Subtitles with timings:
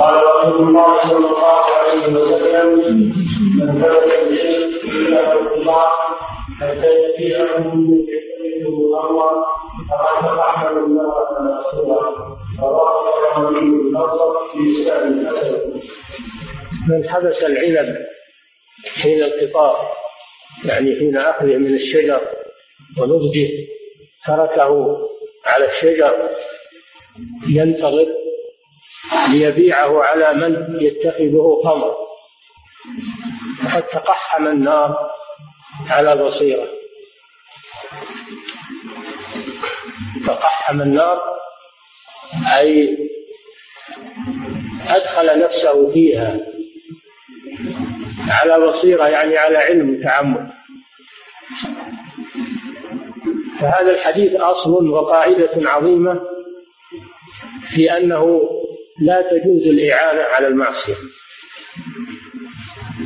[0.00, 2.68] قال رسول الله صلى الله عليه وسلم
[3.58, 5.86] من درس العلم الا الله
[6.60, 7.36] حتى في
[15.20, 15.80] الحسن.
[16.88, 17.96] من حبس العنب
[19.02, 19.76] حين القطار
[20.64, 22.20] يعني حين أخذه من الشجر
[22.98, 23.48] ونضجه
[24.26, 24.98] تركه
[25.46, 26.28] على الشجر
[27.48, 28.21] ينتظر
[29.30, 31.96] ليبيعه على من يتخذه خمر.
[33.64, 35.10] وقد تقحم النار
[35.90, 36.68] على بصيرة.
[40.26, 41.20] تقحم النار
[42.58, 42.98] أي
[44.88, 46.40] أدخل نفسه فيها.
[48.30, 50.50] على بصيرة يعني على علم وتعمد
[53.60, 56.20] فهذا الحديث أصل وقاعدة عظيمة
[57.74, 58.42] في أنه
[59.02, 60.94] لا تجوز الإعانة على المعصية.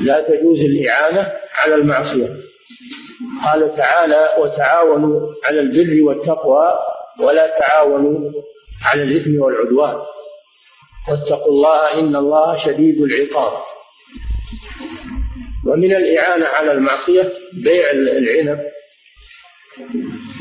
[0.03, 1.33] لا تجوز الإعانة
[1.65, 2.37] على المعصية.
[3.45, 6.79] قال تعالى وتعاونوا على البر والتقوى
[7.21, 8.33] ولا تعاونوا
[8.85, 9.97] على الإثم والعدوان.
[11.11, 13.53] واتقوا الله إن الله شديد العقاب.
[15.67, 17.33] ومن الإعانة على المعصية
[17.65, 18.61] بيع العنب.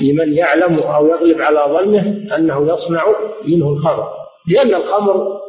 [0.02, 3.06] لمن يعلم أو يغلب على ظنه أنه يصنع
[3.48, 4.10] منه الخمر.
[4.48, 5.45] لأن الخمر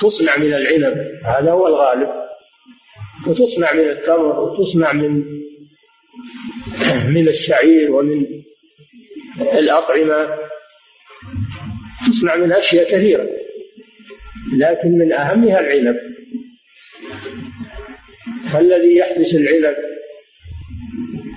[0.00, 0.96] تصنع من العنب.
[1.24, 2.08] هذا هو الغالب.
[3.26, 5.24] وتصنع من التمر وتصنع من
[7.14, 8.26] من الشعير ومن
[9.40, 10.28] الأطعمة.
[12.08, 13.28] تصنع من أشياء كثيرة
[14.58, 15.96] لكن من أهمها العنب.
[18.52, 19.76] فالذي يحبس العنب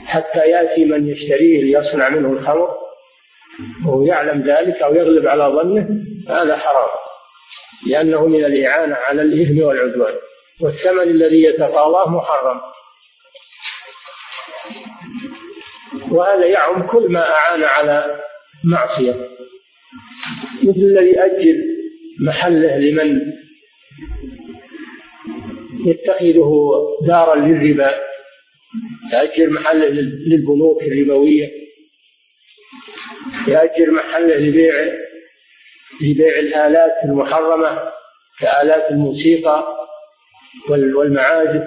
[0.05, 2.69] حتى يأتي من يشتريه ليصنع منه الخمر؟
[3.85, 5.87] وهو يعلم ذلك أو يغلب على ظنه؟
[6.29, 7.02] هذا حرام.
[7.87, 10.13] لأنه من الإعانة على الإثم والعدوان.
[10.61, 12.61] والثمن الذي يتقاضاه محرم.
[16.11, 18.23] وهذا يعم كل ما أعان على
[18.63, 19.29] معصية.
[20.63, 21.63] مثل الذي أجل
[22.19, 23.21] محله لمن
[25.85, 26.51] يتخذه
[27.07, 27.95] دارا للربا.
[29.13, 29.87] يأجر محله
[30.27, 31.51] للبنوك الربوية.
[33.47, 35.02] يأجر محله لبيع
[36.01, 37.91] لبيع الآلات المحرمة
[38.39, 39.63] كآلات الموسيقى
[40.69, 41.63] والمعازف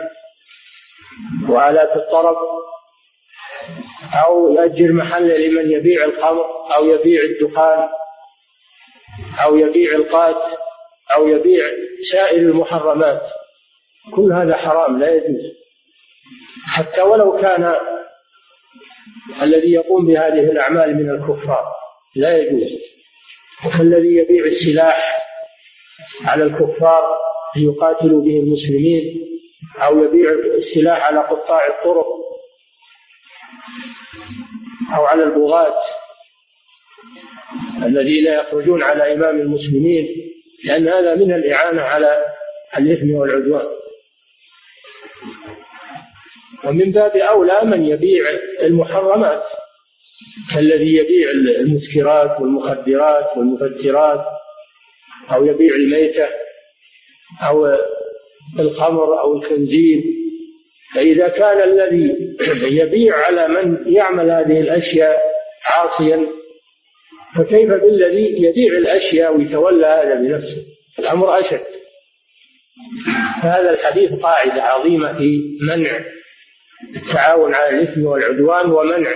[1.48, 2.36] وآلات الطرب
[4.26, 6.44] أو يأجر محله لمن يبيع الخمر
[6.76, 7.88] أو يبيع الدخان
[9.44, 10.58] أو يبيع القات
[11.16, 11.64] أو يبيع
[12.12, 13.22] سائر المحرمات.
[14.14, 15.56] كل هذا حرام لا يجوز.
[16.66, 17.76] حتى ولو كان
[19.42, 21.64] الذي يقوم بهذه الأعمال من الكفار
[22.16, 22.95] لا يجوز.
[23.64, 25.22] والذي يبيع السلاح
[26.24, 27.02] على الكفار
[27.56, 29.26] ليقاتلوا به المسلمين
[29.82, 32.06] أو يبيع السلاح على قطاع الطرق
[34.96, 35.82] أو على البغاة
[37.82, 40.08] الذين يخرجون على إمام المسلمين؟
[40.64, 42.24] لأن هذا من الإعانة على
[42.78, 43.66] الإثم والعدوان.
[46.64, 48.24] ومن باب أولى من يبيع
[48.60, 49.42] المحرمات.
[50.56, 51.30] الذي يبيع
[51.60, 54.24] المسكرات والمخدرات والمفجرات
[55.32, 56.28] أو يبيع الميتة
[57.48, 57.66] أو
[58.58, 60.02] الخمر أو الخنزير.
[60.94, 62.14] فإذا كان الذي
[62.62, 65.18] يبيع على من يعمل هذه الأشياء
[65.70, 66.26] عاصيا
[67.38, 70.64] فكيف بالذي يبيع الأشياء ويتولى هذا بنفسه؟
[70.98, 71.64] الأمر أشد.
[73.42, 76.04] فهذا الحديث قاعدة عظيمة في منع
[76.96, 79.10] التعاون على الإثم والعدوان ومنع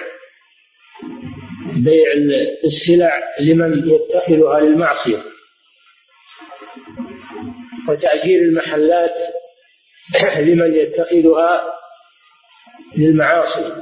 [1.84, 2.12] بيع
[2.64, 5.22] السلع لمن يتخذها للمعصية.
[7.88, 9.14] وتأجير المحلات
[10.46, 11.66] لمن يتخذها
[12.96, 13.72] للمعاصي.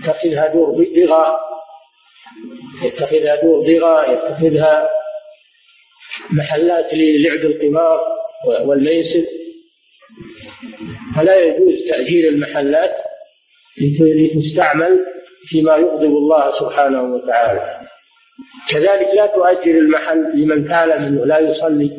[0.00, 1.38] يتخذها دور بغى
[2.82, 4.88] يتخذها دور بغى يتخذها
[6.30, 8.00] محلات للعب القمار
[8.64, 9.24] والميسر.
[11.16, 12.96] فلا يجوز تأجير المحلات
[14.00, 15.15] لتستعمل
[15.46, 17.80] فيما يغضب الله سبحانه وتعالى.
[18.70, 21.90] كذلك لا تؤجر المحل لمن تعلم انه لا يصلي.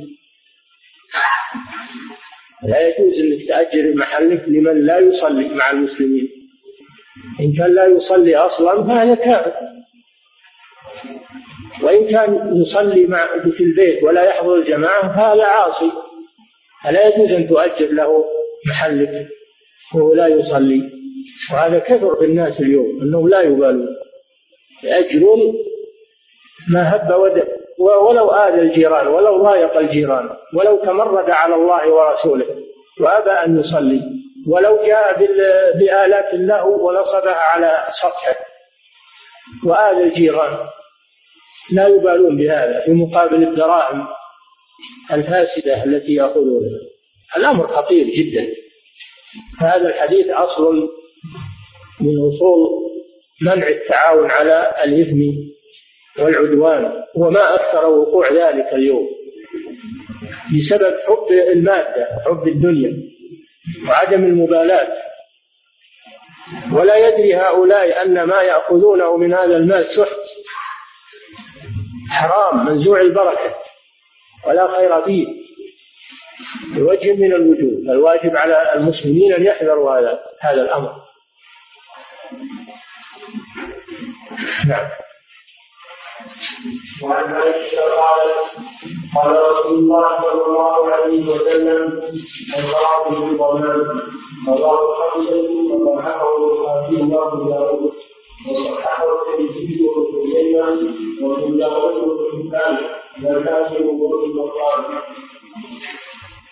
[2.63, 6.27] لا يجوز أنك تأجر محلك لمن لا يصلي مع المسلمين.
[7.39, 9.53] إن كان لا يصلي أصلا فهذا كافر.
[11.83, 13.27] وإن كان يصلي مع
[13.57, 15.91] في البيت ولا يحضر الجماعة فهذا عاصي.
[16.83, 18.25] فلا يجوز أن تؤجر له
[18.69, 19.27] محلك
[19.95, 20.96] وهو لا يصلي.
[21.53, 23.88] وهذا كثر في الناس اليوم إنهم لا يبالون.
[24.83, 25.39] يأجرون
[26.69, 27.47] ما هب ودب
[27.79, 32.45] ولو آذى الجيران ولو ضايق الجيران ولو تمرد على الله ورسوله
[33.01, 34.01] وأبى أن يصلي.
[34.47, 35.19] ولو جاء
[35.79, 38.35] بآلات اللهو ونصبها على سطحه.
[39.65, 40.67] وآذى الجيران.
[41.71, 44.07] لا يبالون بهذا في مقابل الدراهم
[45.11, 46.79] الفاسدة التي يأخذونها.
[47.38, 48.47] الأمر خطير جدا.
[49.59, 50.89] فهذا الحديث أصل
[52.01, 52.87] من أصول
[53.41, 55.17] منع التعاون على الإثم
[56.19, 59.07] والعدوان وما أكثر وقوع ذلك اليوم
[60.57, 62.93] بسبب حب المادة حب الدنيا
[63.87, 64.97] وعدم المبالاة.
[66.73, 70.19] ولا يدري هؤلاء أن ما يأخذونه من هذا المال سحت.
[72.09, 73.55] حرام منزوع البركة
[74.47, 75.27] ولا خير فيه.
[76.75, 81.06] بوجه من الوجوه الواجب على المسلمين أن يحذروا هذا هذا الأمر.
[84.67, 84.87] نعم
[87.03, 88.37] وعن عائشة قالت
[89.15, 92.01] قال رسول الله صلى الله عليه وسلم
[92.59, 94.01] الخاطب بالضمان
[94.47, 97.91] رواه حمزة وضحكه البخاري وابو داود
[98.49, 100.67] وصححه الترمذي وابن خزيمة
[101.21, 102.77] وابن داود وابن حبان
[103.23, 105.01] والحاكم وابن بطال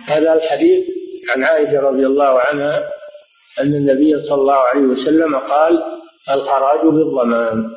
[0.08, 0.86] هذا الحديث
[1.30, 2.90] عن عائشة رضي الله عنها
[3.62, 5.84] أن النبي صلى الله عليه وسلم قال
[6.32, 7.72] الخراج بالضمان.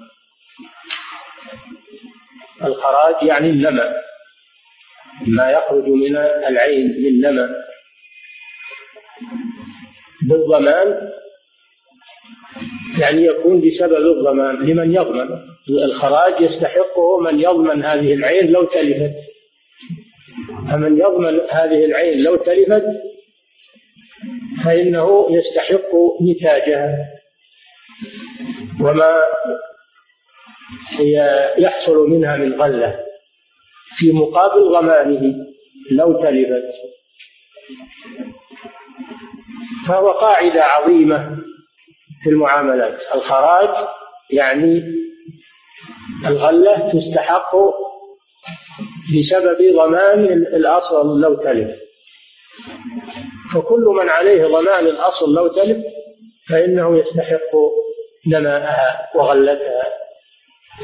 [2.65, 3.93] الخراج يعني اللمع
[5.27, 7.49] ما يخرج من العين للمع
[10.29, 11.11] بالضمان
[13.01, 15.29] يعني يكون بسبب الضمان لمن يضمن.
[15.69, 19.15] الخراج يستحقه من يضمن هذه العين لو تلفت.
[20.71, 22.85] فمن يضمن هذه العين لو تلفت
[24.65, 25.91] فإنه يستحق
[26.23, 26.97] نتاجها.
[28.81, 29.13] وما
[31.59, 33.05] يحصل منها من غلة
[33.97, 35.35] في مقابل ضمانه
[35.91, 36.75] لو تلفت
[39.89, 41.37] فهو قاعدة عظيمة
[42.23, 43.01] في المعاملات.
[43.15, 43.89] الخراج
[44.31, 44.83] يعني
[46.27, 47.57] الغلة تستحق
[49.19, 51.71] بسبب ضمان الأصل لو تلف.
[53.55, 55.85] فكل من عليه ضمان الأصل لو تلف
[56.51, 57.57] فإنه يستحق
[58.27, 59.98] نماءها وغلتها.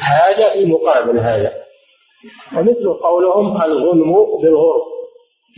[0.01, 1.53] هذا في مقابل هذا.
[2.57, 4.13] ومثل قولهم الغنم
[4.43, 4.83] بالغرم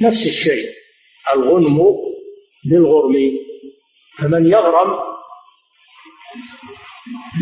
[0.03, 0.71] نفس الشيء.
[1.35, 1.97] الغنم
[2.71, 3.15] بالغرم
[4.19, 4.99] فمن يغرم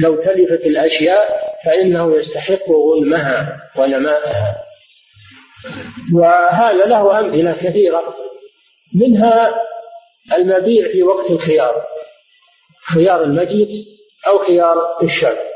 [0.02, 4.56] لو تلفت الأشياء فإنه يستحق غنمها ونماءها.
[6.14, 8.14] وهذا له أمثلة كثيرة.
[8.94, 9.54] منها
[10.36, 11.84] المبيع في وقت الخيار.
[12.94, 13.70] خيار المجلس
[14.28, 15.53] أو خيار الشرع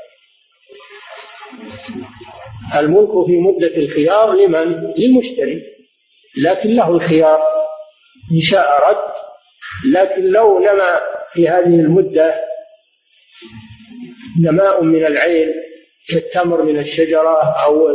[2.76, 5.62] الملك في مدة الخيار لمن؟ للمشتري.
[6.42, 7.40] لكن له الخيار.
[8.32, 9.12] إن شاء رد.
[9.92, 11.00] لكن لو نما
[11.32, 12.34] في هذه المدة
[14.42, 15.54] نماء من العين
[16.08, 17.88] كالتمر من الشجرة أو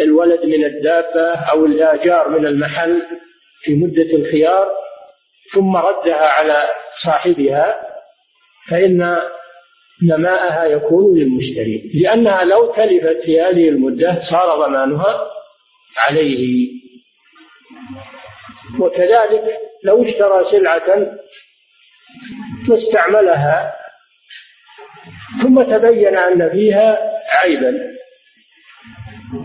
[0.00, 3.02] الولد من الدابة أو الآجار من المحل
[3.62, 4.68] في مدة الخيار
[5.54, 6.64] ثم ردها على
[7.04, 7.80] صاحبها
[8.70, 9.18] فإن
[10.02, 11.90] نماءها يكون للمشتري.
[11.94, 15.30] لأنها لو تلفت في هذه المدة صار ضمانها
[15.96, 16.68] عليه.
[18.80, 19.44] وكذلك
[19.84, 21.06] لو اشترى سلعة
[22.70, 23.74] واستعملها
[25.42, 26.98] ثم تبين أن فيها
[27.42, 27.74] عيبا.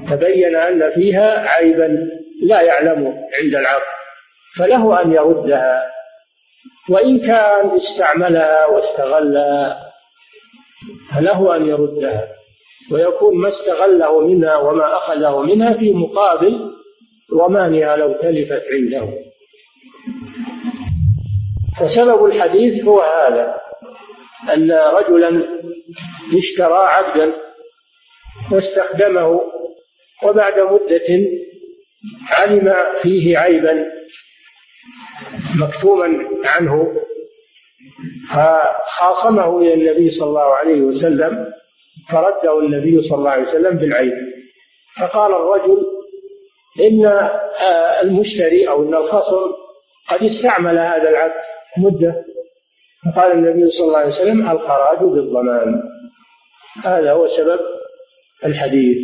[0.09, 2.09] تبين أن فيها عيبا
[2.43, 3.93] لا يعلمه عند العقد
[4.57, 5.93] فله أن يردها.
[6.89, 9.82] وإن كان استعملها واستغلها
[11.15, 12.27] فله أن يردها
[12.91, 16.73] ويكون ما استغله منها وما أخذه منها في مقابل
[17.33, 19.09] ضمانها لو تلفت عنده.
[21.79, 23.55] فسبب الحديث هو هذا
[24.53, 25.47] أن رجلا
[26.37, 27.33] اشترى عبدا
[28.51, 29.41] واستخدمه
[30.23, 31.29] وبعد مدة
[32.31, 33.85] علم فيه عيبا
[35.55, 37.02] مكتوما عنه.
[38.33, 41.53] فخاصمه إلى النبي صلى الله عليه وسلم
[42.11, 44.13] فرده النبي صلى الله عليه وسلم بالعيب
[44.99, 45.85] فقال الرجل
[46.81, 49.51] إن آه، المشتري أو إن الخصم
[50.09, 51.33] قد استعمل هذا العبد.
[51.77, 52.25] مدة.
[53.05, 55.83] فقال النبي صلى الله عليه وسلم الخراج بالضمان.
[56.83, 57.59] هذا هو سبب
[58.45, 58.97] الحديث.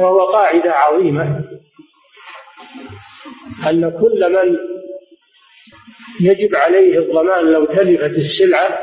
[0.00, 1.44] وهو قاعدة عظيمة.
[3.70, 4.71] أن كل من
[6.20, 8.78] يجب عليه الضمان لو تلفت السلعة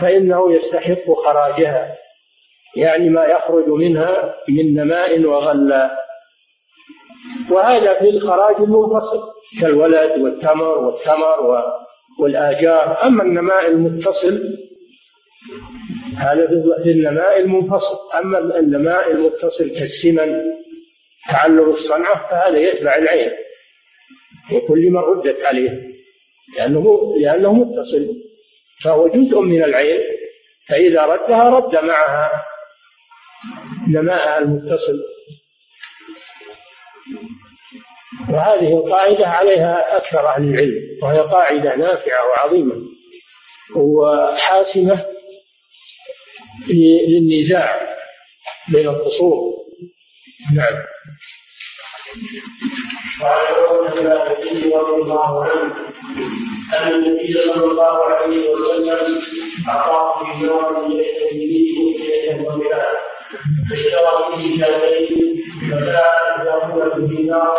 [0.00, 1.96] فإنه يستحق خراجها
[2.76, 5.90] يعني ما يخرج منها من نماء وغلا.
[7.50, 9.20] وهذا في الخراج المنفصل
[9.60, 11.62] كالولد والتمر والثمر
[12.20, 13.04] والآجار.
[13.04, 14.40] أما النماء المتصل
[16.16, 16.46] هذا
[16.82, 17.96] في النماء المنفصل.
[18.18, 20.42] أما النماء المتصل كالسمن
[21.30, 23.32] تعلم الصنعة فهذا يتبع العين.
[24.52, 25.87] وكل من ردت عليه.
[26.56, 28.08] لأنه لأنه متصل.
[28.84, 30.00] فهو جزء من العين
[30.68, 32.30] فإذا ردها رد معها.
[33.88, 34.98] نماءها المتصل.
[38.30, 42.98] وهذه القاعدة عليها أكثر أهل العلم وهي قاعدة نافعة وعظيمة.
[43.76, 45.06] وحاسمة
[46.68, 47.96] للنزاع
[48.72, 49.58] بين الخصوم
[50.54, 50.84] نعم.
[53.98, 55.87] النبي رضي الله عنه
[56.78, 59.18] أن النبي صلى الله عليه وسلم
[59.68, 62.98] اعطاه في يوم ليس به وكيله ومئات
[63.72, 65.36] اشترى فيه شاتين
[65.70, 67.58] فجاء يأكل في نار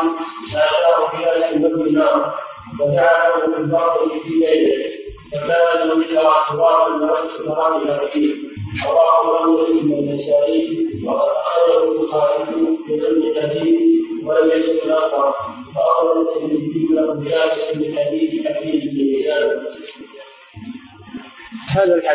[0.53, 2.39] فأتاه في ألف نار
[2.79, 4.89] وجعله في الباطل في ليله.
[5.31, 8.35] فكان ذكر صراط النفس كرامها فيه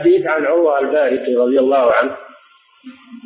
[0.05, 2.17] الحديث عن عروة البارقي رضي الله عنه.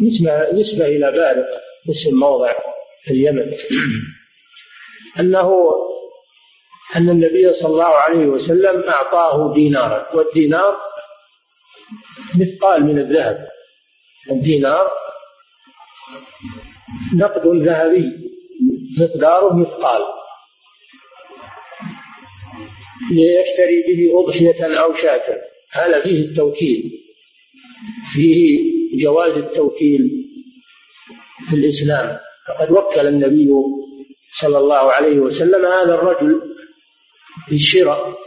[0.06, 1.46] نسبة, نسبة إلى بارق
[1.90, 2.52] اسم موضع
[3.04, 3.52] في اليمن.
[5.20, 5.70] أنه
[6.96, 10.76] أن النبي صلى الله عليه وسلم أعطاه دينارا والدينار
[12.40, 13.48] مثقال من الذهب.
[14.30, 14.90] الدينار
[17.16, 18.12] نقد ذهبي
[18.98, 20.02] مقداره مثقال.
[23.12, 25.47] ليشتري به أضحية أو شاة.
[25.72, 26.90] هذا فيه التوكيل
[28.12, 28.58] فيه
[29.02, 30.10] جواز التوكيل
[31.50, 32.18] في الإسلام.
[32.48, 33.48] فقد وكل النبي
[34.40, 36.40] صلى الله عليه وسلم هذا الرجل
[37.50, 38.18] بالشراء.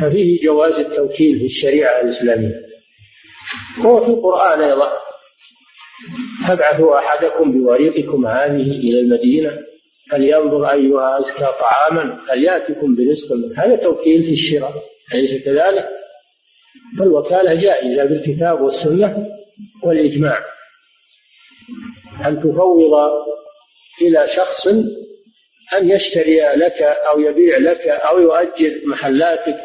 [0.00, 2.54] ففيه جواز التوكيل في الشريعة الإسلامية.
[3.78, 4.92] هو في القرآن أيضا.
[6.48, 9.58] فابعثوا أحدكم بوريقكم هذه إلى المدينة
[10.10, 13.28] فلينظر أيها أزكى طعاما فليأتكم برزق.
[13.56, 14.74] هذا توكيل في الشراء.
[15.14, 15.88] أليس كذلك؟
[16.98, 19.26] فالوكالة جائزة بالكتاب والسنة
[19.84, 20.38] والإجماع.
[22.26, 23.10] أن تفوض
[24.02, 24.66] إلى شخص
[25.78, 29.56] أن يشتري لك أو يبيع لك أو يؤجر محلاتك.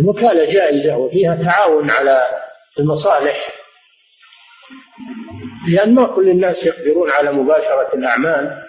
[0.00, 2.26] الوكالة جائزة وفيها تعاون على
[2.78, 3.48] المصالح.
[5.68, 8.62] لأن ما كل الناس يقدرون على مباشرة الأعمال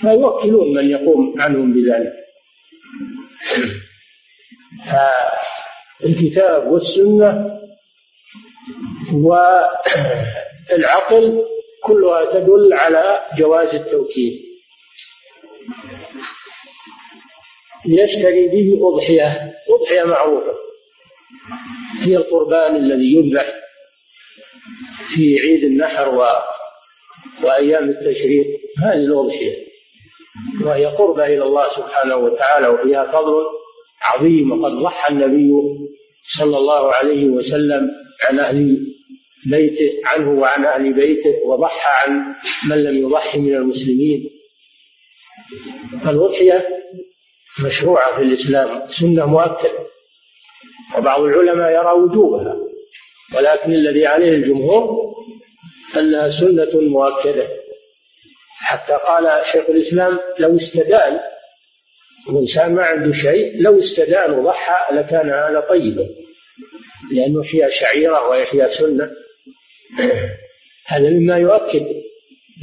[0.00, 2.12] فيوكلون من يقوم عنهم بذلك.
[4.90, 7.50] فالكتاب والسنة
[10.72, 11.44] والعقل
[11.84, 14.40] كلها تدل على جواز التوكيل
[17.86, 19.54] يشتري به أضحية.
[19.70, 20.54] أضحية معروفة.
[22.00, 23.52] هي القربان الذي يذبح
[25.14, 26.26] في عيد النحر و...
[27.42, 28.46] وأيام التشريق.
[28.84, 29.56] هذه الأضحية.
[30.64, 33.44] وهي قربة إلى الله سبحانه وتعالى وفيها فضل
[34.04, 34.52] عظيم.
[34.52, 35.50] وقد ضحى النبي
[36.38, 37.90] صلى الله عليه وسلم
[38.28, 38.86] عن أهل
[39.50, 42.34] بيته عنه وعن أهل بيته وضحى عن
[42.68, 44.30] من لم يضحي من المسلمين.
[46.04, 46.66] فالأضحية
[47.66, 49.86] مشروعة في الإسلام سنة مؤكدة.
[50.98, 52.56] وبعض العلماء يرى وجوبها
[53.36, 55.14] ولكن الذي عليه الجمهور
[55.96, 57.48] أنها سنة مؤكدة.
[58.60, 61.20] حتى قال شيخ الإسلام لو استدان
[62.28, 66.08] الإنسان ما عنده شيء لو استدان وضحى لكان هذا طيبا.
[67.12, 69.10] لأنه فيها شعيرة وهي سنة.
[70.86, 71.86] هذا مما يؤكد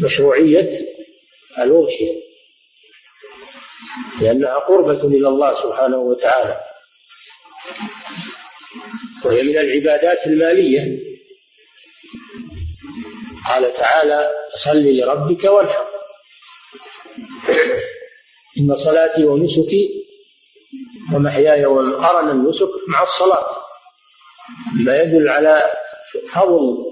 [0.04, 0.88] مشروعية
[1.60, 2.22] الأضحية
[4.22, 6.60] لأنها قربة إلى الله سبحانه وتعالى.
[9.26, 11.12] وهي من العبادات المالية.
[13.50, 14.32] قال تعالى
[14.64, 15.88] صل لربك وانحر
[18.60, 19.90] إن صلاتي ونسكي
[21.14, 23.46] ومحياي ومقرن النسك مع الصلاة.
[24.86, 25.74] ما يدل على
[26.36, 26.86] فضل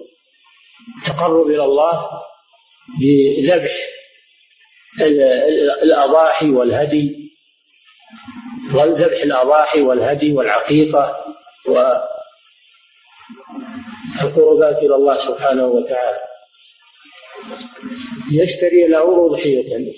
[0.97, 2.09] التقرب إلى الله
[3.01, 3.71] بذبح
[5.83, 7.31] الأضاحي والهدي
[8.73, 11.25] وذبح الأضاحي والهدي والعقيقة
[14.23, 16.19] والقربات إلى الله سبحانه وتعالى.
[18.31, 19.93] يشتري له أضحية.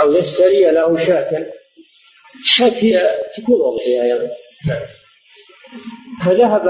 [0.00, 1.46] أو يشتري له شاة.
[2.42, 4.30] الشاة هي تكون أضحية أيضا
[6.24, 6.68] فذهب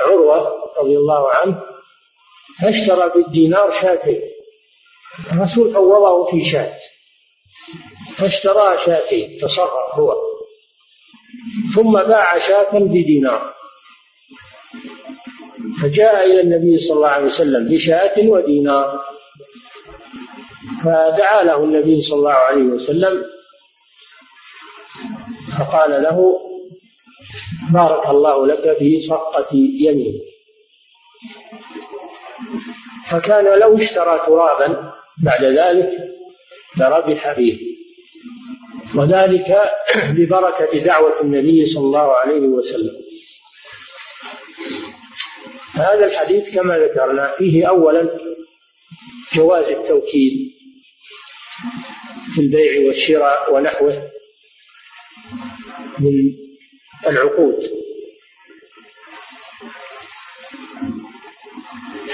[0.00, 0.48] عروة
[0.80, 1.62] رضي الله عنه
[2.62, 4.20] فاشترى بالدينار شاتين
[5.32, 6.78] الرسول فوضه في شاة.
[8.18, 10.14] فاشترى شاتين تصرف هو.
[11.74, 13.54] ثم باع شاة بدينار.
[15.82, 19.00] فجاء إلى النبي صلى الله عليه وسلم بشاة ودينار.
[20.84, 23.24] فدعا له النبي صلى الله عليه وسلم
[25.58, 26.38] فقال له
[27.72, 29.48] بارك الله لك في صفقة
[29.80, 30.20] يمين
[33.10, 34.92] فكان لو اشترى ترابا
[35.24, 35.90] بعد ذلك
[36.76, 37.72] لربح فيه
[38.96, 39.56] وذلك
[40.16, 43.02] ببركة دعوة النبي صلى الله عليه وسلم.
[45.74, 48.18] هذا الحديث كما ذكرنا فيه أولا
[49.34, 50.51] جواز التوكيل
[52.34, 54.10] في البيع والشراء ونحوه
[55.98, 56.12] من
[57.06, 57.82] العقود.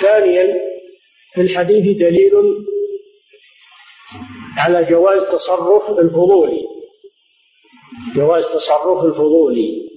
[0.01, 0.55] ثانيا
[1.35, 2.33] في الحديث دليل
[4.59, 6.63] على جواز تصرف الفضولي
[8.17, 9.89] جواز تصرف الفضولي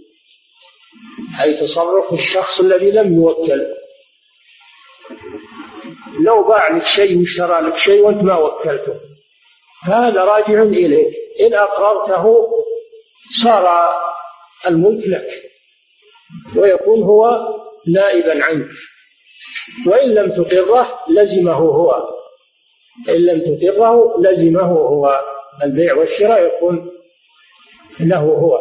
[1.44, 3.68] أي تصرف الشخص الذي لم يوكل.
[6.26, 9.11] لو باع لك شيء واشترى لك شيء وأنت ما وكلته.
[9.84, 12.48] هذا راجع اليك إن أقررته
[13.44, 13.90] صار
[14.68, 15.52] الملك لك
[16.58, 17.40] ويكون هو
[17.88, 18.70] نائبا عنك.
[19.88, 21.92] وإن لم تقره لزمه هو.
[23.10, 25.22] إن لم تقره لزمه هو.
[25.64, 26.92] البيع والشراء يكون
[28.00, 28.60] له هو.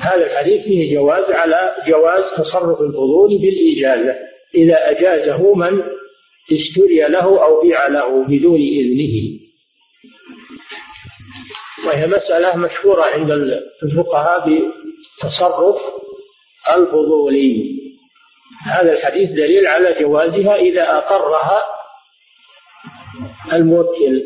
[0.00, 4.16] هذا الحديث فيه جواز على جواز تصرف الفضول بالإجازة.
[4.54, 5.82] إذا أجازه من
[6.52, 9.40] اشتري له أو بيع له بدون إذنه.
[11.86, 13.30] وهي مسألة مشهورة عند
[13.82, 15.76] الفقهاء بتصرف
[16.76, 17.80] الفضولي
[18.66, 21.62] هذا الحديث دليل على جوازها إذا أقرها
[23.52, 24.22] الموكل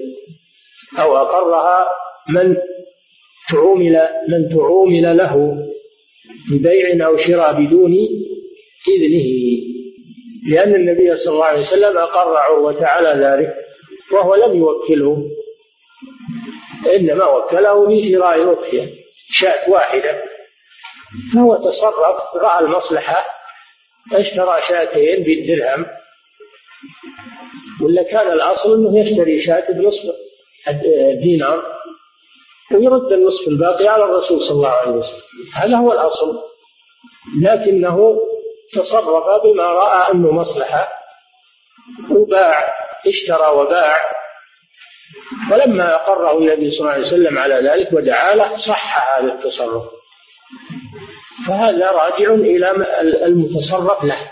[0.98, 1.86] أو أقرها
[2.28, 2.56] من
[3.50, 5.56] تعومل من تعومل له
[6.50, 7.92] ببيع أو شراء بدون
[8.88, 9.73] إذنه.
[10.50, 13.54] لأن النبي صلى الله عليه وسلم أقر عروة على ذلك
[14.12, 15.30] وهو لم يوكله.
[16.96, 18.94] إنما وكله في شراء أضحية
[19.30, 20.22] شاة واحدة.
[21.34, 23.26] فهو تصرف رأى المصلحة
[24.12, 25.86] اشترى شاتين بالدرهم.
[27.82, 30.14] ولا كان الأصل أنه يشتري شاة بنصف
[31.22, 31.74] دينار
[32.72, 35.22] ويرد النصف الباقي على الرسول صلى الله عليه وسلم.
[35.54, 36.42] هذا هو الأصل.
[37.42, 38.18] لكنه
[38.72, 40.88] تصرف بما رأى أنه مصلحة.
[42.10, 42.74] وباع
[43.06, 43.96] اشترى وباع.
[45.52, 49.82] ولما أقره النبي صلى الله عليه وسلم على ذلك ودعا له صح هذا التصرف.
[51.48, 54.30] فهذا راجع إلى المتصرف له.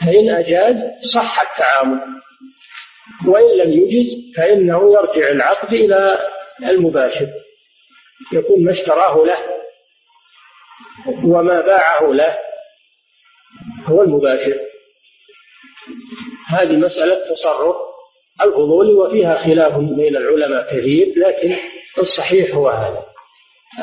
[0.00, 0.76] فإن أجاز
[1.14, 2.00] صح التعامل.
[3.26, 6.18] وإن لم يجز فإنه يرجع العقد إلى
[6.62, 7.28] المباشر.
[8.32, 9.38] يكون ما اشتراه له
[11.24, 12.38] وما باعه له.
[13.86, 14.60] هو المباشر.
[16.48, 17.76] هذه مسألة تصرف
[18.42, 21.56] الفضول وفيها خلاف بين العلماء كثير لكن
[21.98, 23.06] الصحيح هو هذا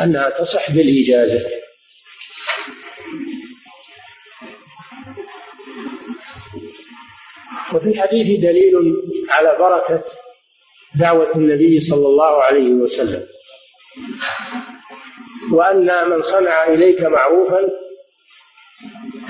[0.04, 1.50] أنها تصح بالإجازة.
[7.74, 8.74] وفي الحديث دليل
[9.30, 10.04] على بركة
[10.96, 13.28] دعوة النبي صلى الله عليه وسلم
[15.52, 17.81] وأن من صنع إليك معروفا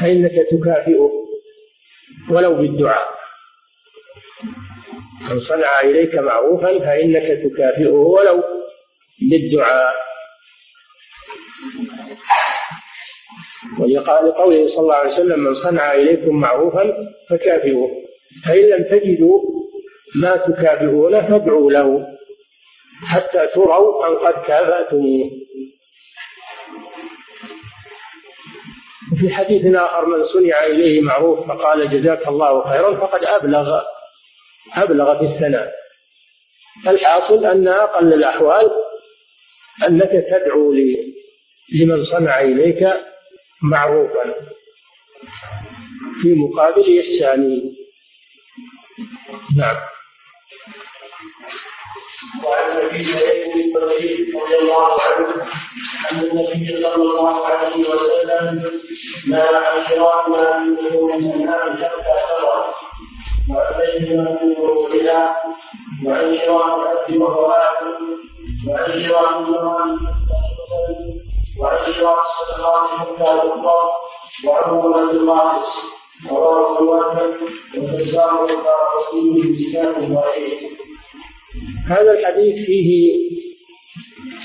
[0.02, 1.12] فإنك تكافئه
[2.32, 3.08] ولو بالدعاء.
[5.30, 8.44] من صنع إليك معروفا فإنك تكافئه ولو
[9.30, 9.94] بالدعاء.
[13.80, 16.94] ولقوله صلى الله عليه وسلم من صنع إليكم معروفا
[17.30, 17.90] فكافئوه.
[18.46, 19.42] فإن لم تجدوا
[20.22, 22.08] ما تكافئونه فادعوا له
[23.04, 25.30] حتى تروا أن قد كافأتموه.
[29.22, 33.82] وفي حديث آخر من صنع إليه معروف فقال جزاك الله خيرا فقد أبلغ
[34.76, 35.74] أبلغ في الثناء
[36.88, 38.70] الحاصل أن أقل الأحوال
[39.88, 40.74] أنك تدعو
[41.74, 42.94] لمن صنع إليك
[43.62, 44.36] معروفا
[46.22, 47.62] في مقابل إحسانه
[49.58, 49.76] نعم.
[52.46, 53.82] وعن ابي سعيد بن
[54.42, 55.28] رضي الله عنه
[56.12, 58.72] ان النبي صلى الله عليه وسلم.
[59.30, 62.74] نهى عن شراء ما من دخول الانعام حتى شرع
[63.50, 65.36] وعن من ورودها
[66.06, 67.54] وعن شراء العبد وهو
[68.68, 69.98] وعن شراء النهار
[71.60, 73.80] وعن شراء الصدقات حتى تقضى
[74.48, 75.68] وعموما الخامس
[76.32, 77.30] رواه الواحد
[77.78, 78.48] وتزار
[78.98, 79.56] رسول
[81.90, 83.14] الاسلام الحديث فيه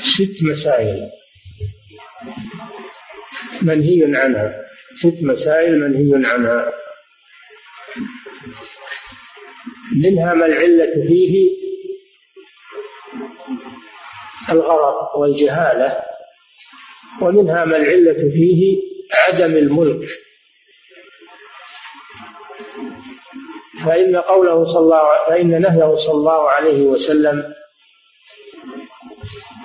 [0.02, 1.10] ست مسائل.
[3.62, 4.64] منهي عنها.
[5.02, 6.72] ست مسائل منهي عنها.
[9.96, 11.50] منها ما العلة فيه
[14.52, 16.02] الغرض والجهالة
[17.22, 18.82] ومنها ما العلة فيه
[19.26, 20.08] عدم الملك.
[23.86, 27.54] فإن قوله صلى الله فإن نهيه صلى الله عليه وسلم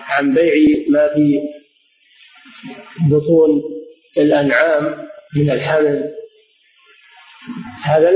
[0.08, 0.54] عن بيع
[0.90, 1.40] ما في
[3.12, 3.62] بطون
[4.18, 6.12] الأنعام من الحمل
[7.84, 8.12] هذا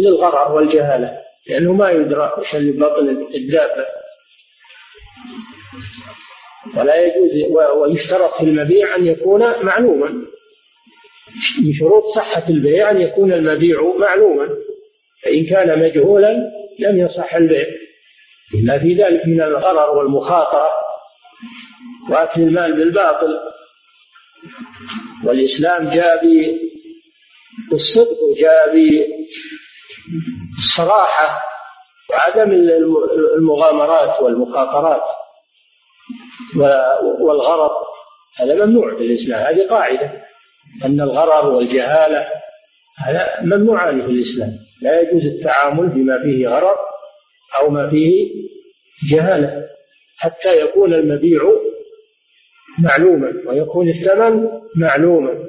[0.00, 3.86] للغرر والجهالة لأنه ما يدرى وش اللي بطن الدابة.
[6.76, 7.30] ولا يجوز
[7.76, 10.08] ويشترط في المبيع أن يكون معلوما
[11.62, 14.48] من شروط صحة البيع أن يكون المبيع معلوما.
[15.26, 16.32] فإن كان مجهولا
[16.78, 17.66] لم يصح البيع.
[18.54, 20.70] لما في ذلك من الغرر والمخاطرة
[22.10, 23.38] وأكل المال بالباطل.
[25.24, 26.22] والإسلام جاء
[27.70, 28.74] بالصدق وجاء
[30.54, 31.40] بالصراحة
[32.10, 32.52] وعدم
[33.38, 35.02] المغامرات والمخاطرات
[37.20, 37.70] والغرض
[38.38, 40.22] هذا ممنوع في الإسلام هذه قاعدة.
[40.84, 42.26] أن الغرر والجهالة
[42.98, 44.65] هذا ممنوعان في الإسلام.
[44.82, 46.76] لا يجوز التعامل بما فيه غرر
[47.58, 48.30] أو ما فيه
[49.10, 49.68] جهالة
[50.18, 51.40] حتى يكون المبيع
[52.78, 55.46] معلوما ويكون الثمن معلوما.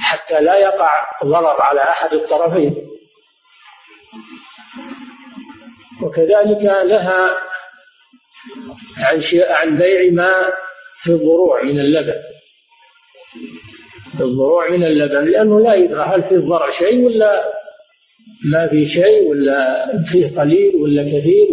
[0.00, 0.90] حتى لا يقع
[1.24, 2.88] ضرر على أحد الطرفين.
[6.02, 7.36] وكذلك نهى
[8.98, 10.52] عن عن بيع ما
[11.02, 12.31] في الضروع من اللبن.
[14.20, 17.52] الضروع من اللبن لأنه لا يدرى هل في الضرع شيء ولا
[18.52, 21.48] ما في شيء ولا فيه قليل ولا كثير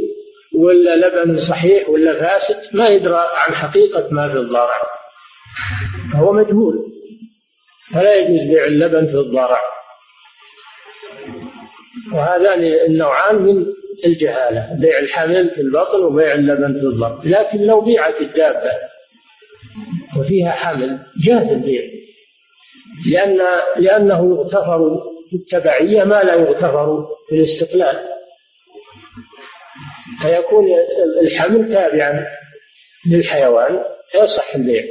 [0.56, 4.82] ولا لبن صحيح ولا فاسد ما يدرى عن حقيقة ما في الضرع.
[6.14, 6.76] فهو مجهول.
[7.94, 9.62] فلا يجوز بيع اللبن في الضرع.
[12.14, 13.66] وهذان النوعان من
[14.06, 17.20] الجهالة بيع الحمل في البطن وبيع اللبن في الضرع.
[17.24, 18.72] لكن لو بيعت الدابة
[20.20, 21.99] وفيها حمل جاز البيع.
[23.08, 23.38] لأن
[23.78, 28.06] لأنه يغتفر في التبعية ما لا يغتفر في الاستقلال.
[30.22, 30.66] فيكون
[31.22, 32.26] الحمل تابعا
[33.12, 34.84] للحيوان فيصح البيع.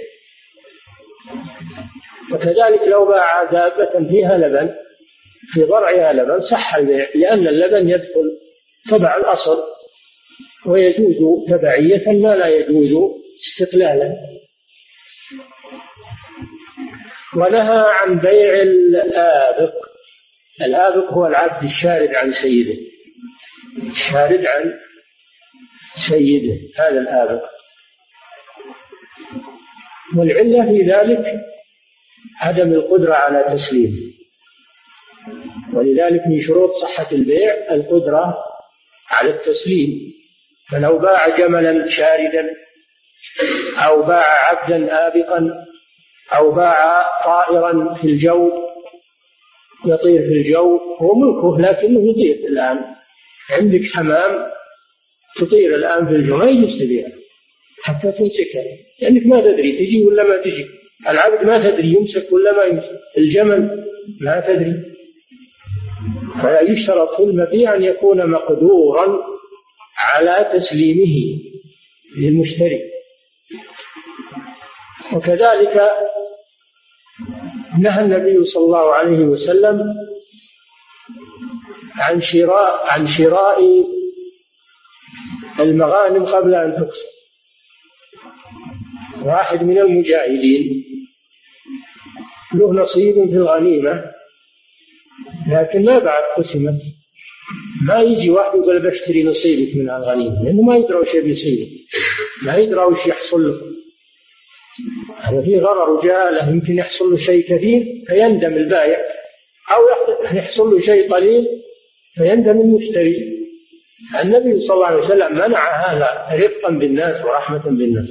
[2.33, 4.75] وكذلك لو باع دابة فيها لبن
[5.53, 8.39] في ضرعها لبن صح البيع لأن اللبن يدخل
[8.91, 9.59] تبع الأصل
[10.67, 11.17] ويجوز
[11.49, 12.91] تبعية ما لا يجوز
[13.41, 14.15] استقلالا.
[17.39, 19.75] ونهى عن بيع الآبق.
[20.63, 22.81] الآبق هو العبد الشارد عن سيده.
[23.91, 24.73] الشارد عن
[26.09, 27.43] سيده هذا الآبق.
[30.17, 31.25] والعلة في ذلك
[32.41, 34.09] عدم القدرة على تسليمه
[35.75, 38.35] ولذلك من شروط صحة البيع القدرة
[39.11, 40.09] على التسليم.
[40.71, 42.51] فلو باع جملا شاردا
[43.87, 45.51] أو باع عبدا آبقا
[46.37, 48.51] أو باع طائرا في الجو
[49.87, 52.79] يطير في الجو هو ملكه لكنه يطير الآن.
[53.51, 54.47] عندك حمام
[55.37, 57.13] تطير الآن في الجو ما يجوز تبيعه
[57.83, 58.65] حتى تمسكها
[59.03, 60.67] لأنك ما تدري تجي ولا ما تجي؟
[61.09, 63.01] العبد ما تدري يمسك ولا ما يمسك.
[63.19, 63.85] الجمل
[64.21, 64.75] ما تدري.
[66.43, 69.19] فلا يشترط في المبيع أن يكون مقدورا
[69.99, 71.39] على تسليمه
[72.19, 72.81] للمشتري.
[75.13, 75.91] وكذلك
[77.81, 79.95] نهى النبي صلى الله عليه وسلم
[82.01, 83.59] عن شراء عن شراء
[85.61, 87.09] المغانم قبل أن تقسم
[89.23, 90.85] واحد من المجاهدين
[92.55, 94.05] له نصيب في الغنيمة
[95.49, 96.81] لكن ما بعد قسمت.
[97.87, 101.69] ما يجي واحد يقول بشتري نصيبك من الغنيمة لأنه ما يدرى وش بيصير
[102.43, 103.61] ما يدرى وش يحصل له
[105.29, 108.99] هذا في غرر وجهالة يمكن يحصل له شيء كثير فيندم البائع
[109.75, 109.81] أو
[110.37, 111.47] يحصل له شيء قليل
[112.15, 113.39] فيندم المشتري.
[114.23, 118.09] النبي صلى الله عليه وسلم منع هذا رفقا بالناس ورحمة بالناس.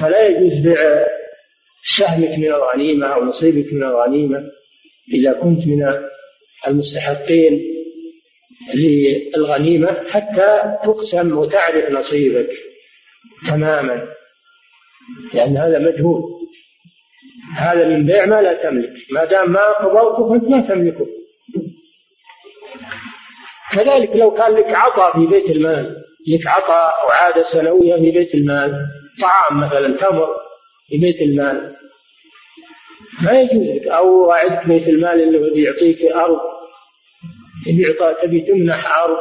[0.00, 1.06] فلا يجوز بيع
[1.98, 4.42] سهمك من الغنيمة أو نصيبك من الغنيمة
[5.14, 5.82] إذا كنت من
[6.68, 7.62] المستحقين
[8.74, 12.50] للغنيمة حتى تقسم وتعرف نصيبك
[13.48, 14.08] تماما.
[15.34, 16.22] لأن هذا مجهول.
[17.56, 18.92] هذا من بيع ما لا تملك.
[19.12, 21.06] ما دام ما قضوته فأنت ما تملكه.
[23.72, 25.96] كذلك لو كان لك عطاء في بيت المال
[26.28, 28.86] لك عطاء أو عادة سنوية في بيت المال
[29.20, 30.28] طعام مثلا تمر
[30.88, 31.76] في بيت المال.
[33.22, 33.86] ما يجوز لك.
[33.86, 36.40] أو وعدت بيت المال اللي بيعطيك أرض.
[37.66, 37.84] يبي
[38.22, 39.16] تبي تمنح أرض.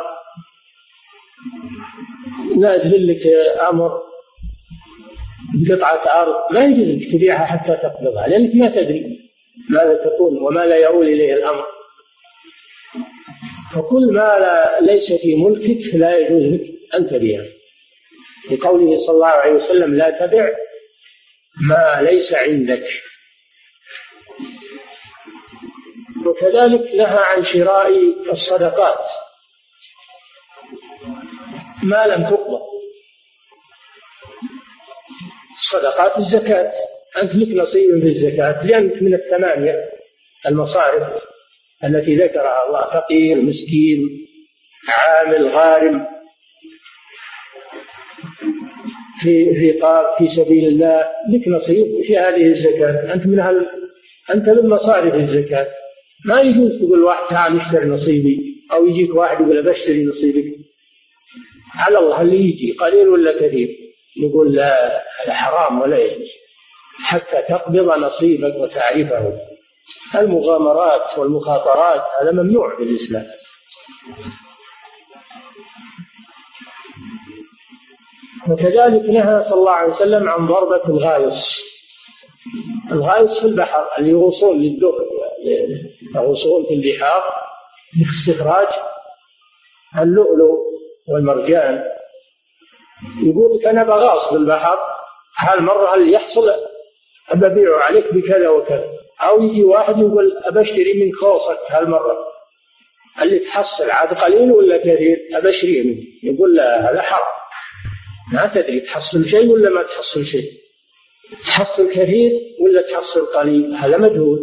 [2.58, 3.28] نازل لك
[3.70, 4.13] أمر.
[5.54, 9.20] بقطعة أرض ما يجوز تبيعها حتى تقبضها لأنك ما تدري
[9.70, 11.66] ماذا تكون وما لا يؤول إليه الأمر.
[13.76, 16.62] فكل ما لا ليس في ملكك فلا يجوز لك
[16.96, 17.46] أن تبيعه.
[18.52, 20.50] لقوله صلى الله عليه وسلم لا تبع
[21.70, 22.86] ما ليس عندك.
[26.26, 27.90] وكذلك نهى عن شراء
[28.32, 29.06] الصدقات.
[31.84, 32.63] ما لم تقبض.
[35.74, 36.72] صدقات الزكاة.
[37.22, 38.66] أنت لك نصيب في الزكاة.
[38.66, 39.76] لأنك من الثمانية
[40.48, 41.04] المصارف
[41.86, 44.00] التي ذكرها الله فقير مسكين
[44.90, 46.06] عامل غارم
[49.22, 49.80] في في
[50.18, 53.14] في سبيل الله لك نصيب في هذه الزكاة.
[53.14, 53.68] أنت من هل
[54.34, 55.68] أنت من مصارف الزكاة.
[56.26, 58.40] ما يجوز تقول واحد تعال اشتري نصيبي
[58.74, 60.54] أو يجيك واحد يقول بشتري نصيبك.
[61.76, 63.83] على الله اللي يجي قليل ولا كثير.
[64.18, 66.28] يقول لا هذا حرام ولا يجوز.
[67.06, 69.40] حتى تقبض نصيبك وتعرفه.
[70.16, 73.26] المغامرات والمخاطرات هذا ممنوع في الإسلام.
[78.50, 81.60] وكذلك نهى صلى الله عليه وسلم عن ضربة الغايص.
[82.92, 85.06] الغايص في البحر اللي يغوصون للدخل
[86.16, 87.24] يغوصون في البحار
[88.00, 88.68] لاستخراج
[90.02, 90.60] اللؤلؤ
[91.08, 91.93] والمرجان.
[93.24, 94.78] يقول لك أنا بغاص في البحر
[95.40, 96.50] هالمره هل يحصل؟
[97.30, 98.92] أبيعه عليك بكذا وكذا.
[99.22, 102.18] أو يجي واحد يقول أبشتري من خوصك هالمرة
[103.22, 106.02] اللي تحصل عاد قليل ولا كثير؟ أبشريه منه.
[106.24, 107.34] يقول لا هذا حرام.
[108.34, 110.52] ما تدري تحصل شيء ولا ما تحصل شيء.
[111.46, 114.40] تحصل كثير ولا تحصل قليل؟ هذا مجهول.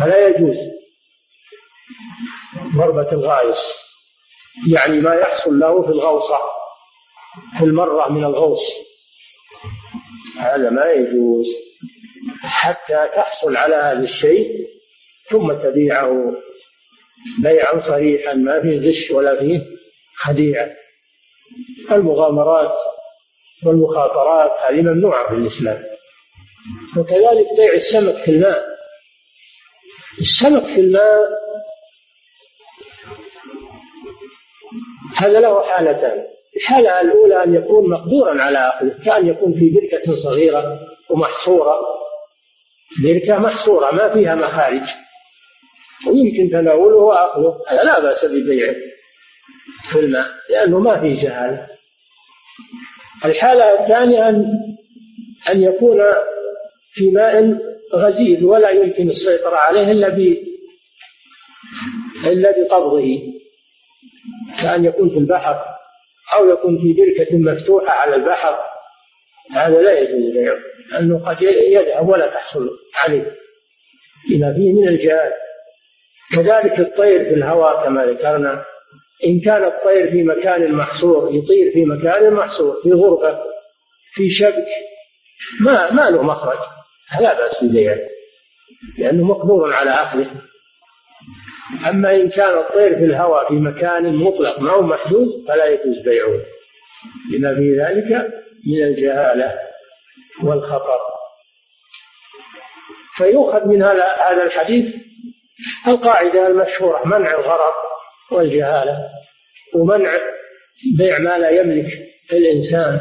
[0.00, 0.56] فلا يجوز.
[2.76, 3.86] ضربة الغايص.
[4.72, 6.38] يعني ما يحصل له في الغوصة.
[7.58, 8.62] في المرة من الغوص.
[10.38, 11.46] هذا ما يجوز.
[12.42, 14.66] حتى تحصل على هذا الشيء
[15.30, 16.34] ثم تبيعه.
[17.42, 19.60] بيعا صريحا ما فيه غش ولا فيه
[20.16, 20.70] خديعة
[21.92, 22.78] المغامرات
[23.66, 25.82] والمخاطرات هذه ممنوعة في الإسلام.
[26.98, 28.64] وكذلك بيع السمك في الماء.
[30.20, 31.28] السمك في الماء
[35.16, 36.35] هذا له حالتان.
[36.56, 41.78] الحالة الأولى أن يكون مقدورا على أخذه كأن يكون في بركة صغيرة ومحصورة؟
[43.02, 44.88] بركة محصورة ما فيها مخارج.
[46.06, 47.60] ويمكن تناوله وأخذه.
[47.68, 48.74] هذا لا بأس ببيعه
[49.92, 51.66] في الماء لأنه ما فيه جهالة
[53.24, 54.44] الحالة الثانية أن
[55.50, 55.98] أن يكون
[56.92, 57.58] في ماء
[57.94, 60.36] غزير ولا يمكن السيطرة عليه إلا ب
[62.26, 63.22] إلا بقبضه.
[64.62, 65.75] كأن يكون في البحر.
[66.34, 68.58] أو يكون في بركة مفتوحة على البحر
[69.56, 70.56] هذا لا يجوز بيعه
[70.92, 73.36] لأنه قد يذهب ولا تحصل عليه.
[74.30, 75.32] لما فيه من الجهاد
[76.34, 78.64] كذلك الطير في الهواء كما ذكرنا
[79.24, 83.38] إن كان الطير في مكان محصور يطير في مكان محصور في غرفة
[84.14, 84.66] في شبك
[85.60, 86.58] ما ما له مخرج
[87.20, 87.98] لا بأس ببيعه
[88.98, 90.30] لأنه مقدور على أخذه
[91.88, 96.42] أما إن كان الطير في الهواء في مكان مطلق ما هو محدود فلا يجوز بيعه.
[97.32, 98.32] لما في ذلك
[98.66, 99.58] من الجهالة
[100.42, 100.98] والخطر.
[103.16, 104.94] فيؤخذ من هذا هذا الحديث
[105.88, 107.74] القاعدة المشهورة منع الغرر
[108.32, 108.98] والجهالة
[109.74, 110.10] ومنع
[110.98, 111.86] بيع ما لا يملك
[112.32, 113.00] الإنسان.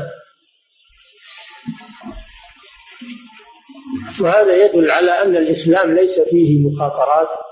[4.22, 7.45] وهذا يدل على أن الإسلام ليس فيه مخاطرات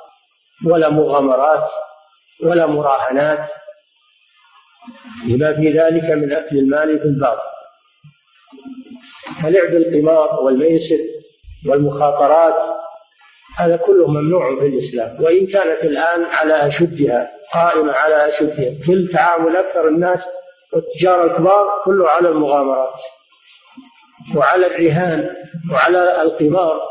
[0.65, 1.69] ولا مغامرات
[2.43, 3.49] ولا مراهنات.
[5.27, 7.53] لما في ذلك من أكل المال في الباطل.
[9.43, 10.99] فلعب القمار والميسر
[11.69, 12.75] والمخاطرات
[13.57, 15.23] هذا كله ممنوع في الإسلام.
[15.23, 20.19] وإن كانت الآن على أشدها قائمة على أشدها كل تعامل أكثر الناس
[20.73, 22.99] والتجار الكبار كله على المغامرات
[24.35, 25.35] وعلى الرهان
[25.71, 26.81] وعلى القمار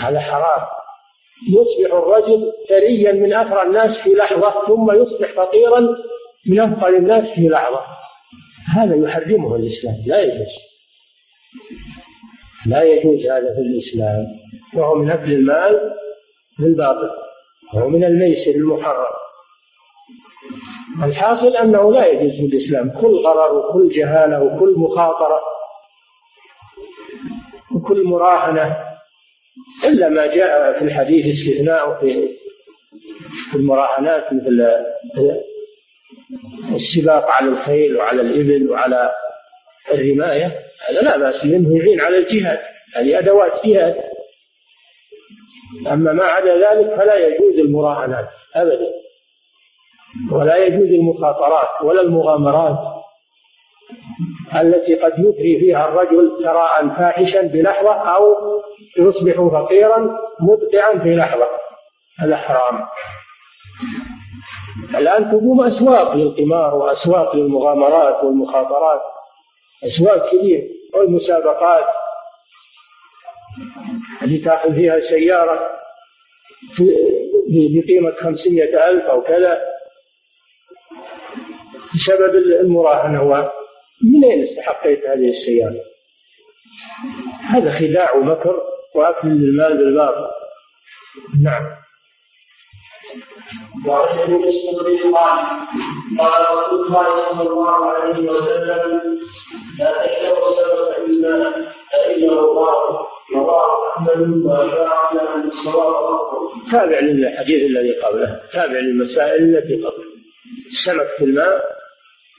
[0.00, 0.79] هذا حرام.
[1.48, 5.80] يصبح الرجل ثريا من أثرى الناس في لحظة ثم يصبح فقيرا
[6.46, 7.80] من أفقر الناس في لحظة.
[8.74, 9.94] هذا يحرمه الإسلام.
[10.06, 10.54] لا يجوز.
[12.66, 14.26] لا يجوز هذا في الإسلام.
[14.76, 15.90] وهو من أكل المال
[16.58, 17.10] بالباطل
[17.74, 19.12] وهو من الميسر المحرم.
[21.04, 23.00] الحاصل أنه لا يجوز في الإسلام.
[23.00, 25.40] كل غرر وكل جهالة وكل مخاطرة
[27.74, 28.89] وكل مراهنة.
[29.84, 34.66] إلا ما جاء في الحديث استثناء في المراهنات مثل
[36.72, 39.10] السباق على الخيل وعلى الإبل وعلى
[39.90, 42.58] الرماية هذا لا بأس منه يعين على الجهاد
[42.96, 43.96] هذه أدوات جهاد.
[45.92, 48.90] أما ما عدا ذلك فلا يجوز المراهنات أبدا
[50.32, 52.78] ولا يجوز المخاطرات ولا المغامرات
[54.60, 58.22] التي قد يثري فيها الرجل ثراء فاحشا بلحظة أو
[58.98, 61.48] يصبح فقيرا مبدعا في لحظة.
[62.18, 62.86] هذا حرام
[64.94, 69.00] الآن تقوم أسواق للقمار وأسواق للمغامرات والمخاطرات.
[69.84, 71.84] أسواق كبيرة والمسابقات.
[74.22, 75.68] اللي تأخذ فيها سيارة
[77.48, 79.58] بقيمة خمسية ألف أو كذا.
[81.94, 83.50] بسبب المراهنة
[84.02, 85.80] من أين استحقيت هذه السيارة؟
[87.48, 88.69] هذا خداع ومكر.
[88.94, 90.30] وأكل المال بالباطل.
[91.42, 91.66] نعم.
[93.86, 95.38] وعن ابي مسعود قال
[96.18, 99.18] قال رسول الله صلى الله عليه وسلم
[99.78, 101.52] لا تشربوا سبب الماء
[101.92, 103.06] فانه الله.
[103.34, 106.20] رواه أحمد وأشار إلى أن الصواب
[106.70, 110.10] تابع للحديث الذي قبله تابع للمسائل التي قبله.
[110.66, 111.62] السمك في الماء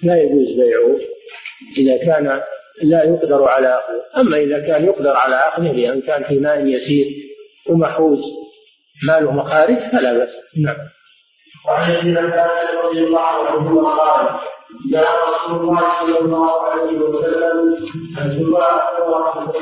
[0.04, 1.00] لا يجوز بيعه.
[1.78, 2.42] إذا كان
[2.84, 7.06] لا يقدر على أخذه أما إذا كان يقدر على أخذه لأن كان في ماء يسير
[7.70, 8.20] ومحوز
[9.08, 10.30] ماله مخارج فلا بأس.
[10.66, 10.78] نعم.
[11.68, 14.40] وعن ابن عباس رضي الله عنهما قال
[14.92, 17.76] جاء رسول الله صلى الله عليه وسلم
[18.22, 19.54] ان تباع ورحمه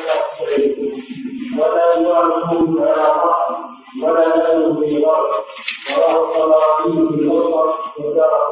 [1.60, 3.58] ولا يباعكم على ظهر
[4.04, 5.44] ولا يدعو في ظهر
[5.98, 8.50] رواه الطبراني في الوسط ودار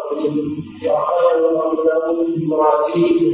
[0.85, 3.33] وأخرجه أبو داود في مراسيل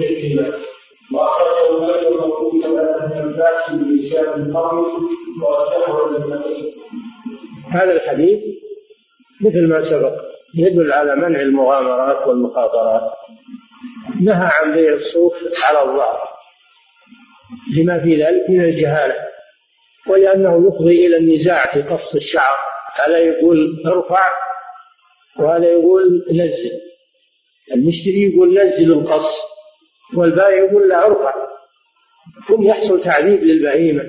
[7.71, 8.39] هذا الحديث
[9.41, 10.13] مثل ما سبق
[10.55, 13.11] يدل على منع المغامرات والمخاطرات.
[14.21, 16.19] نهى عن بيع الصوف على الظهر
[17.77, 19.15] لما في ذلك من الجهالة
[20.09, 22.57] ولأنه يفضي إلى النزاع في قص الشعر.
[22.95, 24.29] هذا يقول ارفع
[25.39, 26.71] وهذا يقول نزل.
[27.73, 29.52] المشتري يقول نزل القص.
[30.17, 31.33] والبائع يقول لا ارفع
[32.47, 34.03] ثم يحصل تعذيب للبهيمة.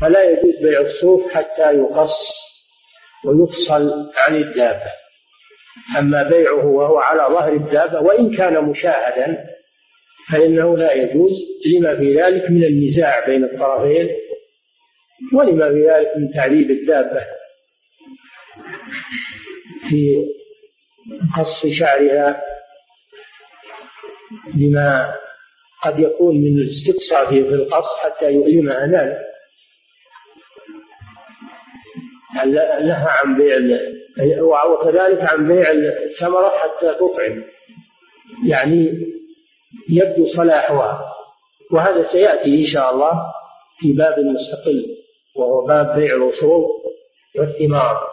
[0.00, 2.16] فلا يجوز بيع الصوف حتى يقص
[3.24, 4.92] ويفصل عن الدابة.
[5.98, 9.44] أما بيعه وهو على ظهر الدابة وإن كان مشاهدا
[10.32, 11.32] فإنه لا يجوز
[11.66, 14.08] لما في ذلك من النزاع بين الطرفين
[15.34, 17.20] ولما في ذلك من تعذيب الدابة.
[19.88, 20.24] في
[21.38, 22.42] قص شعرها
[24.56, 25.14] لما
[25.82, 29.28] قد يكون من الاستقصاء في القص حتى يؤلمها ذلك
[32.84, 33.56] نهى عن بيع
[34.42, 37.44] وكذلك عن بيع الثمرة حتى تطعم.
[38.48, 38.92] يعني
[39.88, 41.14] يبدو صلاحها.
[41.72, 43.12] وهذا سيأتي إن شاء الله
[43.78, 44.86] في باب مستقل
[45.36, 46.66] وهو باب بيع الأصول
[47.38, 48.08] والثمار.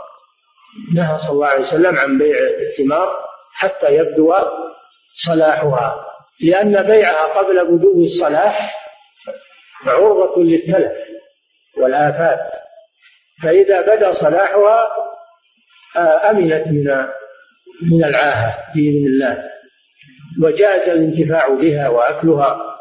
[0.95, 3.15] نهى صلى الله عليه وسلم عن بيع الثمار
[3.54, 4.34] حتى يبدو
[5.25, 6.05] صلاحها.
[6.41, 8.76] لأن بيعها قبل بدو الصلاح
[9.86, 10.93] عرضة للتلف
[11.78, 12.52] والآفات.
[13.43, 14.88] فإذا بدا صلاحها
[15.98, 17.06] آه، أمنت من
[17.91, 19.50] من العاهة بإذن الله
[20.43, 22.76] وجاز الانتفاع بها وأكلها.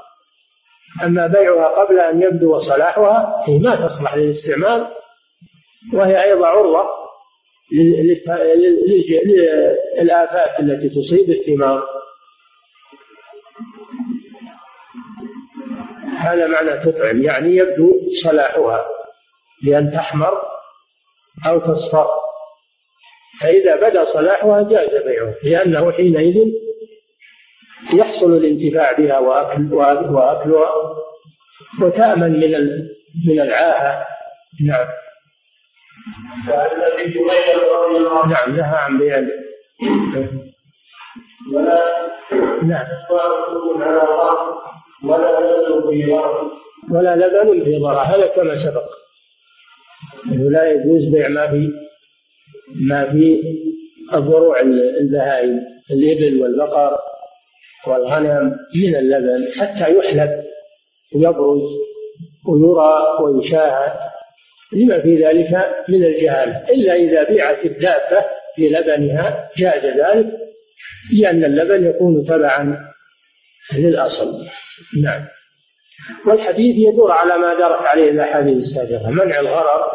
[1.03, 4.87] أما بيعها قبل أن يبدو صلاحها هي ما تصلح للاستعمال
[5.95, 6.87] وهي أيضا عرضة
[10.03, 11.83] للآفات التي تصيب الثمار
[16.25, 18.87] هذا معنى تطعم يعني يبدو صلاحها
[19.65, 20.43] بأن تحمر
[21.47, 22.07] أو تصفر.
[23.41, 26.37] فإذا بدا صلاحها جاز بيعه لأنه حينئذ
[27.95, 30.71] يحصل الانتفاع بها وأكل وأكلها
[31.83, 32.51] وتأمن من
[33.29, 34.07] من العاهة.
[34.67, 34.87] نعم.
[38.31, 39.21] نعم نهى عن بيع
[42.63, 42.87] نعم.
[45.05, 46.51] ولا لبن في ضرر.
[46.91, 48.01] ولا لبن في ضرر.
[48.01, 48.89] هذا كما سبق.
[50.27, 51.71] إنه لا يجوز بيع ما في
[52.89, 53.43] ما في
[54.15, 54.61] الضروع
[55.01, 56.97] البهائم الإبل والبقر
[57.87, 60.45] والغنم من اللبن حتى يحلب
[61.15, 61.63] ويبرز
[62.49, 63.93] ويرى ويشاهد.
[64.73, 68.25] لما في ذلك من الجهالة إلا إذا بيعت الدابة
[68.57, 70.27] في لبنها جاز ذلك
[71.21, 72.79] لأن اللبن يكون تبعا
[73.75, 74.47] للأصل.
[75.05, 75.27] نعم.
[76.27, 79.93] والحديث يدور على ما دارت عليه الأحاديث السابقة منع الغرر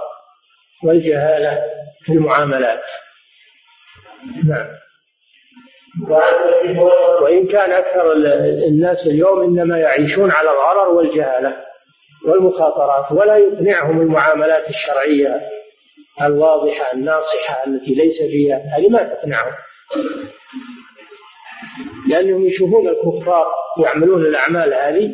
[0.83, 1.61] والجهالة
[2.05, 2.83] في المعاملات.
[4.45, 4.67] نعم.
[7.21, 8.13] وإن كان أكثر
[8.67, 11.65] الناس اليوم إنما يعيشون على الغرر والجهالة
[12.25, 15.41] والمخاطرات ولا يقنعهم المعاملات الشرعية
[16.21, 19.53] الواضحة الناصحة التي ليس فيها هذه ما تقنعهم.
[22.09, 23.47] لأنهم يشوفون الكفار
[23.85, 25.11] يعملون الأعمال هذه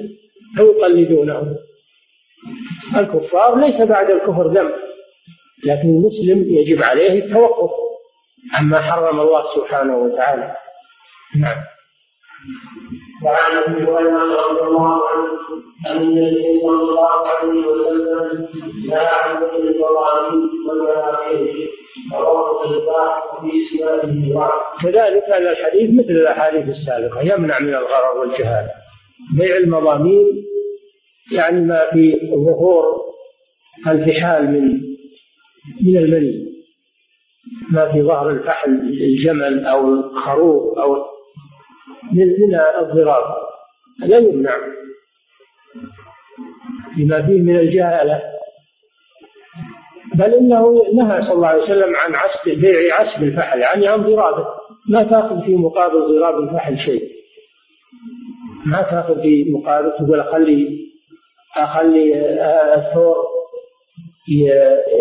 [0.57, 1.55] فيقلدونهم.
[2.97, 4.71] الكفار ليس بعد الكفر ذنب
[5.65, 7.71] لكن المسلم يجب عليه التوقف
[8.53, 10.55] عما حرم الله سبحانه وتعالى.
[11.41, 11.57] نعم.
[13.25, 15.27] وعن ابي هريره رضي الله عنه
[15.87, 18.47] أن النبي صلى الله عليه وسلم
[18.89, 20.33] نهى عن ذكر الضرائب
[24.83, 28.71] كذلك هذا الحديث مثل الأحاديث السابقة يمنع من الغرر والجهاله
[29.37, 30.45] بيع المضامين
[31.31, 32.83] يعني ما في ظهور
[33.87, 34.81] الفحال من
[35.81, 36.45] من المني
[37.71, 38.71] ما في ظهر الفحل
[39.01, 40.95] الجمل أو الخروف أو
[42.13, 43.37] من من الضرار.
[43.99, 44.57] لا يمنع.
[46.97, 48.21] لما فيه من الجهالة.
[50.17, 54.45] بل إنه نهى صلى الله عليه وسلم عن عسب بيع عسب الفحل يعني عن ضرابه
[54.89, 57.09] ما تأخذ في مقابل ضراب الفحل شيء.
[58.65, 60.79] ما تأخذ في مقابل تقول أخلي
[61.57, 62.13] أخلي
[62.75, 63.15] الثور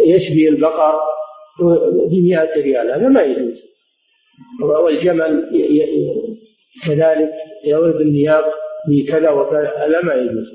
[0.07, 1.01] يشبي البقر
[2.11, 3.65] بمئة ريال هذا ما يجوز.
[4.63, 5.51] والجمل
[6.87, 7.31] كذلك
[7.65, 8.45] يضرب النياق
[8.89, 10.47] بكذا وكذا هذا ما يجوز.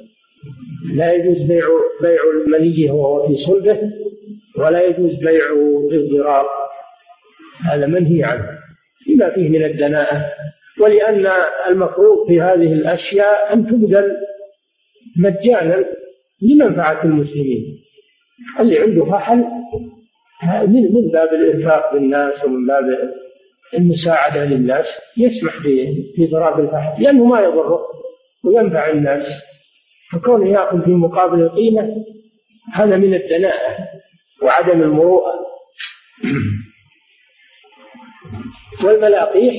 [0.95, 1.65] لا يجوز بيع
[2.01, 3.79] بيع المني وهو في صلبه.
[4.59, 6.45] ولا يجوز بيعه بالضرار
[7.71, 8.49] هذا منهي عنه.
[9.07, 10.25] بما فيه من الدناءة.
[10.81, 11.27] ولأن
[11.67, 14.15] المفروض في هذه الأشياء أن تبذل
[15.17, 15.85] مجانا
[16.41, 17.79] لمنفعة المسلمين.
[18.59, 19.45] اللي عنده فحل
[20.67, 22.83] من من باب الإنفاق بالناس ومن باب
[23.73, 24.85] المساعدة للناس
[25.17, 25.53] يسمح
[26.15, 27.79] في ضراب الفحل لأنه ما يضره
[28.43, 29.23] وينفع الناس.
[30.11, 32.05] فكونه يأخذ في مقابل القيمة
[32.73, 33.88] هذا من الدناءة.
[34.43, 35.33] وعدم المروءة.
[38.85, 39.55] والملاقيح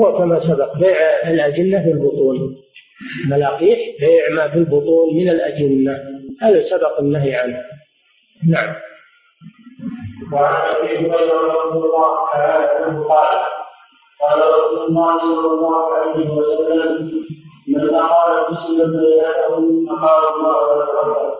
[0.00, 2.56] هو كما سبق بيع الأجنة في البطون.
[3.30, 5.98] ملاقيح بيع ما في البطون من الأجنة.
[6.42, 7.62] هذا سبق النهي عنه.
[8.48, 8.74] نعم.
[10.32, 13.38] وعن أبي هريرة رضي الله تعالى عنه قال
[14.20, 17.10] قال رسول الله صلى الله عليه وسلم
[17.68, 21.34] من اقال مسلما بينه اقال الله له.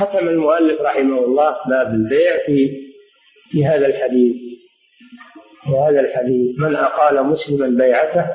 [0.00, 2.70] ختم المؤلف رحمه الله باب البيع في
[3.50, 4.36] في هذا الحديث.
[5.64, 6.58] في هذا الحديث.
[6.58, 8.26] من أقال مسلما بيعته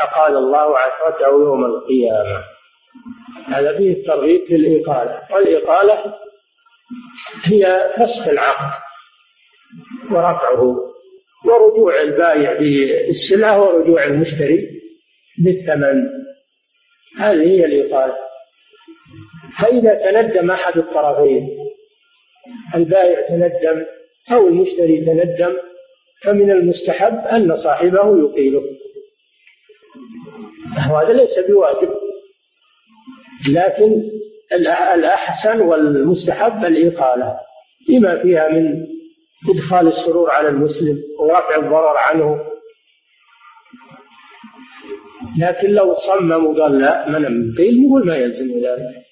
[0.00, 2.44] أقال الله عثرته يوم القيامة.
[3.46, 5.20] هذا فيه الترغيب في الإقالة.
[5.32, 6.14] والإقالة
[7.44, 8.72] هي فسخ العقد
[10.10, 10.76] ورفعه
[11.46, 14.74] ورجوع البائع بالسلعة ورجوع المشتري.
[15.38, 16.08] بالثمن.
[17.18, 18.14] هذه هي الإقالة
[19.58, 21.48] فإذا تندم أحد الطرفين
[22.74, 23.84] البائع تندم
[24.32, 25.56] أو المشتري تندم
[26.24, 28.62] فمن المستحب أن صاحبه يقيله.
[30.90, 31.90] وهذا ليس بواجب.
[33.50, 34.02] لكن
[34.94, 37.36] الأحسن والمستحب الإقالة
[37.88, 38.86] لما فيها من
[39.50, 42.53] إدخال السرور على المسلم ورفع الضرر عنه
[45.40, 49.04] لكن لو صمم وقال لا من قيل نقول ما يلزم ذلك.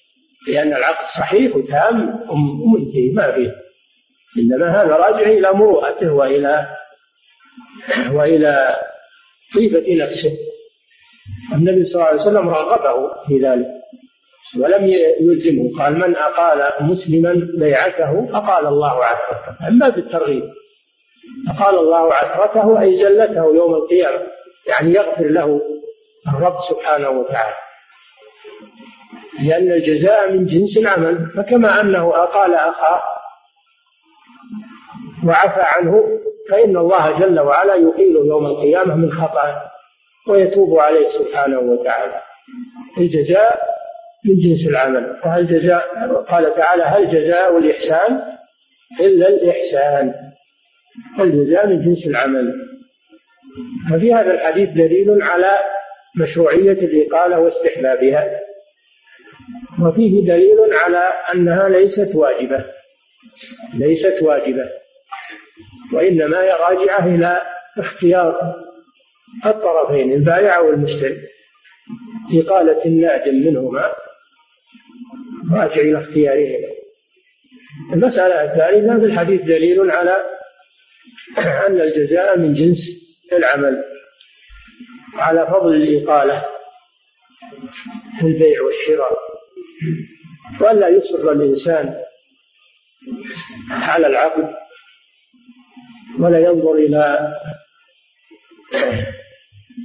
[0.47, 3.51] لأن العقد صحيح وتام ومنتهي ما فيه.
[4.39, 6.67] إنما هذا راجع إلى مروءته وإلى
[8.11, 8.75] وإلى
[9.55, 10.31] طيبة نفسه.
[11.53, 13.67] النبي صلى الله عليه وسلم رغبه في ذلك.
[14.59, 14.85] ولم
[15.21, 15.77] يلزمه.
[15.77, 19.67] قال من أقال مسلما بيعته أقال الله عثرته.
[19.67, 20.43] أما بالترغيب
[21.49, 24.19] أقال الله عثرته أي زلته يوم القيامة.
[24.69, 25.61] يعني يغفر له
[26.27, 27.55] الرب سبحانه وتعالى.
[29.43, 33.01] لأن الجزاء من جنس العمل فكما أنه أقال أخاه
[35.25, 36.03] وعفى عنه
[36.49, 39.71] فإن الله جل وعلا يقيل يوم القيامة من خطأه
[40.27, 42.21] ويتوب عليه سبحانه وتعالى.
[42.97, 43.59] الجزاء
[44.25, 45.19] من جنس العمل.
[45.25, 45.83] وهل جزاء
[46.29, 48.21] قال تعالى هل جزاء الإحسان
[49.01, 50.13] إلا الإحسان؟
[51.19, 52.53] الجزاء من جنس العمل؟
[53.91, 55.59] ففي هذا الحديث دليل على
[56.15, 58.39] مشروعية الإقالة واستحبابها.
[59.81, 62.65] وفيه دليل على أنها ليست واجبة.
[63.73, 64.69] ليست واجبة.
[65.93, 67.41] وإنما هي راجعة إلى
[67.77, 68.55] اختيار
[69.45, 71.17] الطرفين البائع والمشتري.
[72.33, 73.93] إقالة النادم منهما
[75.53, 76.73] راجع إلى اختيارهما.
[77.93, 80.17] المسألة الثالثة في الحديث دليل على
[81.37, 82.77] أن الجزاء من جنس
[83.33, 83.83] العمل.
[85.15, 86.45] على فضل الإقالة
[88.19, 89.17] في البيع والشراء.
[90.61, 91.95] وألا يصر الإنسان
[93.71, 94.53] على العقد
[96.19, 97.33] ولا ينظر إلى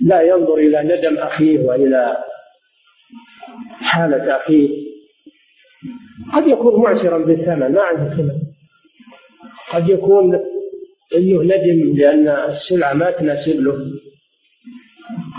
[0.03, 2.25] لا ينظر إلى ندم أخيه وإلى
[3.81, 4.69] حالة أخيه.
[6.35, 8.41] قد يكون معسرا بالثمن ما عنده ثمن.
[9.71, 10.35] قد يكون
[11.17, 13.77] إنه ندم لأن السلعة ما تناسب له.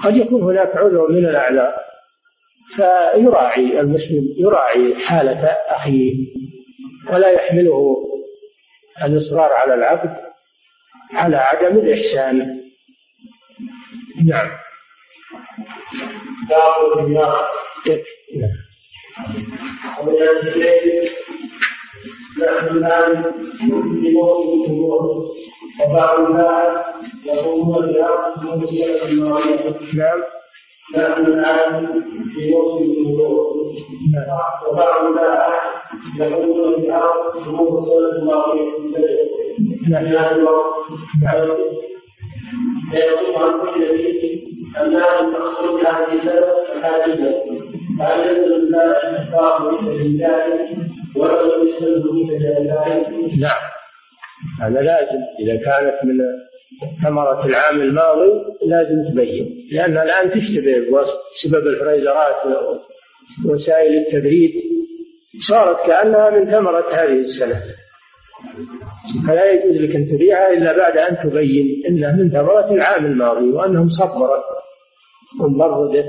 [0.03, 1.73] قد يكون هناك عذر من الاعذار
[2.75, 6.13] فيراعي المسلم يراعي حالة أخيه
[7.13, 7.95] ولا يحمله
[9.03, 10.15] الإصرار على العبد
[11.13, 12.59] على عدم الإحسان.
[14.25, 14.49] نعم.
[24.53, 25.25] الجمهور
[25.81, 26.85] وبعض الناس
[27.25, 30.19] يقومون بأرض موسيقى المعروفة نعم
[30.95, 31.87] نحن الآن
[32.35, 33.45] في موسم الجمهور
[34.69, 35.53] وبعض الناس
[36.19, 38.99] يقومون بأرض موسيقى المعروفة
[39.89, 41.57] نعم
[42.91, 44.39] فيقول عن كل شيء
[44.81, 47.43] أنها تخرج هذه سبب حاجة
[47.99, 50.67] فهل ينزل الله إخبار بالله
[51.15, 52.87] ولو يسلم بالله
[53.41, 53.78] نعم.
[54.61, 55.21] هذا لازم.
[55.39, 56.17] إذا كانت من
[57.03, 58.31] ثمرة العام الماضي
[58.65, 61.01] لازم تبين لأنها الآن تشتبه
[61.33, 62.35] بسبب الفريزرات
[63.45, 64.51] ووسائل التبريد
[65.47, 67.61] صارت كأنها من ثمرة هذه السنة.
[69.27, 73.87] فلا يجوز لك أن تبيعها إلا بعد أن تبين أنها من ثمرة العام الماضي وأنهم
[73.87, 74.43] صبرت
[75.41, 76.05] ومبردت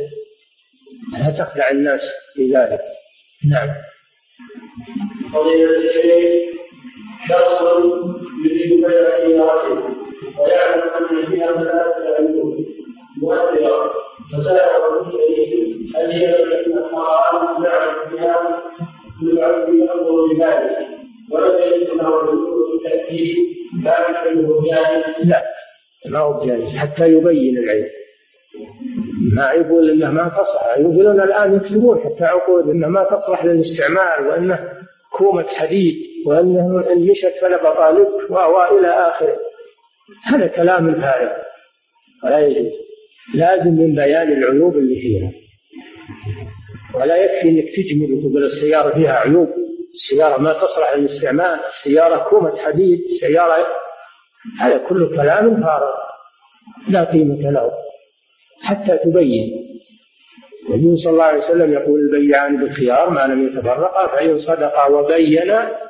[1.19, 2.01] لا تخدع الناس
[2.35, 2.81] في ذلك.
[3.51, 3.69] نعم.
[5.33, 6.51] فضيلة الشيخ
[7.29, 7.63] شخص
[8.61, 8.85] يريد
[10.39, 11.53] ويعلم أن فيها
[14.33, 16.45] فسأله الشيخ هل هي
[19.69, 20.87] ينظر بذلك
[21.33, 21.59] ولم
[22.27, 23.37] له التأكيد
[23.85, 24.11] لا
[25.25, 25.43] لا
[26.07, 27.87] ما هو جائز حتى يبين العيب
[29.37, 30.29] ما يقول إنه ما
[30.77, 34.69] يقولون الآن يكتبون حتى عقود إنه ما تصلح للاستعمال وإنه
[35.13, 35.95] كومة حديد.
[36.27, 39.37] وأنه ان مشت فلا بطالب والى آخره.
[40.25, 41.33] هذا كلام فارغ
[42.25, 42.73] ولا يجوز.
[43.35, 45.33] لازم من بيان العيوب اللي فيها.
[46.95, 49.49] ولا يكفي إنك تجمل وتقول السيارة فيها عيوب.
[49.95, 51.61] السيارة ما تصلح للاستعمال.
[51.69, 53.01] السيارة كومة حديد.
[53.21, 53.67] سيارة
[54.61, 55.95] هذا كله كلام فارغ.
[56.89, 57.71] لا قيمة له.
[58.63, 59.71] حتى تبين.
[60.71, 65.90] النبي صلى الله عليه وسلم يقول البيعان بالخيار ما لم يتفرقا فإن صدقا وبينا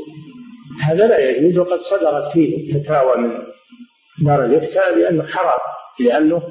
[0.83, 3.31] هذا لا يجوز وقد صدرت فيه فتاوى من
[4.25, 5.59] دار الافتاء بانه حرام
[5.99, 6.41] لأنه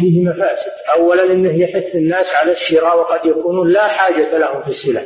[0.00, 0.72] فيه مفاسد.
[0.96, 5.02] اولا إنه يحث الناس على الشراء وقد يكونون لا حاجة لهم في السلع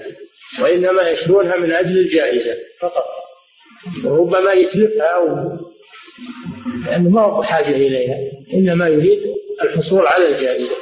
[0.63, 3.05] وإنما يشرونها من أجل الجائزة فقط.
[4.05, 5.29] وربما يتلفها أو
[6.87, 8.17] لأنه ما هو بحاجة إليها
[8.55, 9.21] إنما يريد
[9.63, 10.77] الحصول على الجائزة.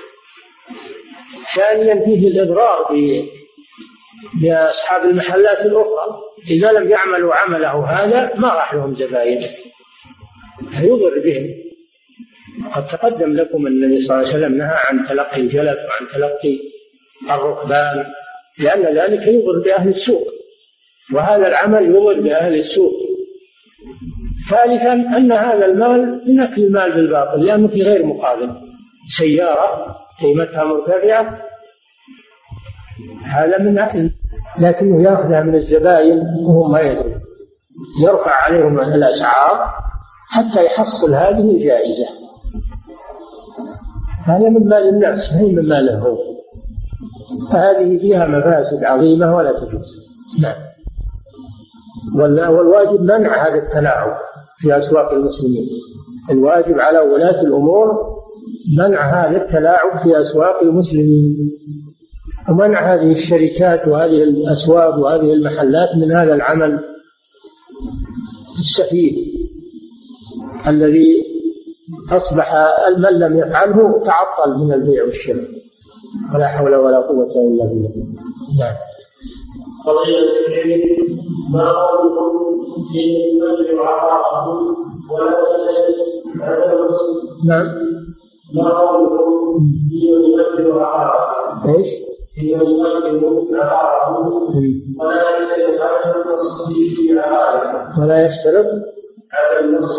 [1.56, 2.92] ثانيا فيه الإضرار
[4.42, 6.20] بأصحاب المحلات الأخرى
[6.50, 9.40] إذا لم يعملوا عمله هذا ما راح لهم زباين
[10.70, 11.46] فيضر بهم.
[12.74, 16.58] قد تقدم لكم أن النبي صلى الله عليه وسلم نهى عن تلقي الجلب وعن تلقي
[17.30, 18.04] الركبان
[18.58, 20.28] لأن ذلك يضر بأهل السوق.
[21.14, 22.92] وهذا العمل يضر بأهل السوق.
[24.50, 28.50] ثالثا أن هذا المال من أكل المال بالباطل لأنه في غير مقابل.
[29.18, 31.51] سيارة قيمتها مرتفعة
[33.24, 34.10] هذا من أكل
[34.58, 37.22] لكنه يأخذها من الزبائن وهم ما يدرون
[38.02, 39.82] يرفع عليهم الأسعار
[40.28, 42.06] حتى يحصل هذه الجائزة.
[44.24, 45.98] هذا من مال الناس هي من ماله.
[45.98, 46.16] هو
[47.52, 49.96] فهذه فيها مفاسد عظيمة ولا تجوز.
[50.42, 50.62] نعم.
[52.16, 54.16] والواجب منع هذا التلاعب
[54.58, 55.66] في أسواق المسلمين.
[56.30, 57.88] الواجب على ولاة الأمور
[58.78, 61.36] منع هذا التلاعب في أسواق المسلمين.
[62.50, 66.80] ومنع هذه الشركات وهذه الأسواق وهذه المحلات من هذا العمل
[68.58, 69.32] السفيه
[70.68, 71.32] الذي
[72.10, 72.54] أصبح
[72.96, 75.48] من لم يفعله تعطل من البيع والشراء.
[76.34, 77.90] ولا حول ولا قوة إلا بالله.
[78.58, 78.74] نعم.
[81.52, 82.32] ما قولكم
[82.92, 83.78] في من
[85.10, 85.36] ولا
[87.46, 87.66] نعم.
[88.54, 89.58] ما قولكم
[89.90, 92.11] في من إيش؟
[95.08, 95.86] ولا يشترط.
[96.68, 98.66] في عقاره ولا يشترط
[99.32, 99.90] على النص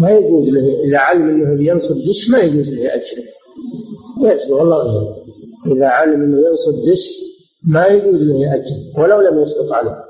[0.00, 3.24] ما يجوز له إذا علم أنه بينصب دش ما يجوز له أجره
[4.20, 5.16] يجوز والله غيره
[5.66, 7.04] إذا علم أنه ينصب دش
[7.68, 10.04] ما يجوز له أجر ولو لم يسقط عليه.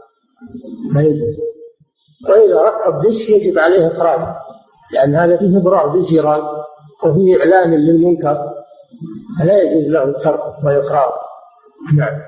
[0.94, 1.36] ما يجوز.
[2.28, 4.43] وإذا ركب دش يجب عليه إخراجه
[4.94, 6.42] لأن هذا فيه إضرار بالجيران
[7.04, 8.38] وفيه إعلان للمنكر
[9.40, 11.14] فلا يجوز له تركه وإقراره
[11.98, 12.20] نعم.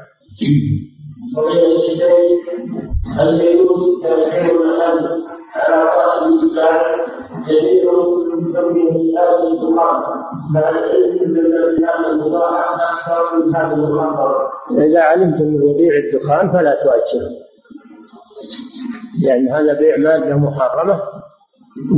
[14.71, 17.31] إذا علمت انه يبيع الدخان فلا تؤجره.
[19.23, 21.01] لأن هذا بيع مادة محرمة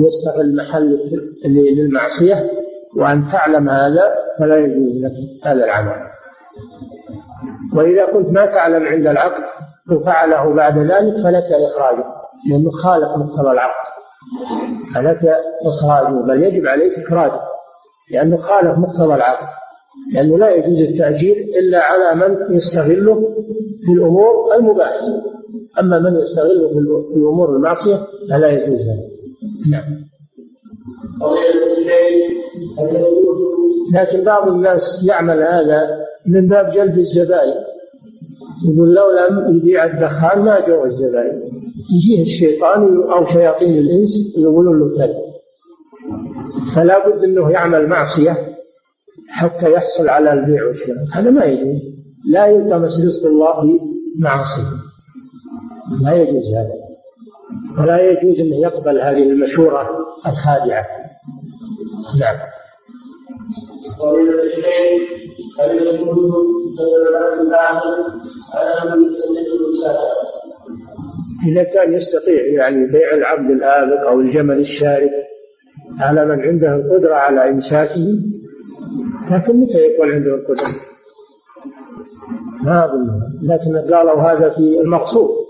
[0.07, 0.99] يستغل محل
[1.45, 2.51] للمعصية
[2.97, 4.03] وأن تعلم هذا
[4.39, 5.12] فلا يجوز لك
[5.45, 5.97] هذا العمل.
[7.76, 9.43] وإذا كنت ما تعلم عند العقد
[9.93, 12.05] وفعله بعد ذلك فلك إخراجه
[12.51, 13.89] لأنه خالف مقتضى العقد.
[14.95, 17.41] فلك إخراجه بل يجب عليك إخراجه
[18.12, 19.47] لأنه خالف مقتضى العقد
[20.14, 23.14] لأنه لا يجوز التأجير إلا على من يستغله
[23.87, 25.07] في الأمور المباحة
[25.81, 26.68] أما من يستغله
[27.14, 27.97] في أمور المعصية
[28.31, 29.18] فلا يجوز هذا
[29.70, 30.09] نعم.
[33.94, 35.88] لكن بعض الناس يعمل هذا
[36.26, 37.54] من باب جلب الزبائن
[38.64, 41.42] يقول لو لم يبيع الدخان ما جو الزبائن
[41.96, 45.28] يجيه الشيطان أو شياطين الإنس يقولون له كذا
[46.74, 48.59] فلا بد أنه يعمل معصية
[49.28, 51.04] حتى يحصل على البيع والشراء.
[51.12, 51.82] هذا ما يجوز.
[52.30, 53.80] لا يلتمس رزق الله
[54.16, 54.70] بمعصية
[56.02, 56.78] لا يجوز هذا.
[57.81, 59.89] ولا يجوز أنه يقبل هذه المشورة
[60.26, 60.87] الخادعة.
[62.20, 62.39] نعم.
[71.49, 75.11] إذا كان يستطيع يعني بيع العبد الآبق أو الجمل الشارد
[76.01, 78.07] على من عنده القدرة على إمساكه
[79.31, 80.74] لكن متى يكون عنده القدرة؟
[82.64, 83.09] ما أظن
[83.43, 85.47] لكن قالوا هذا في المقصود.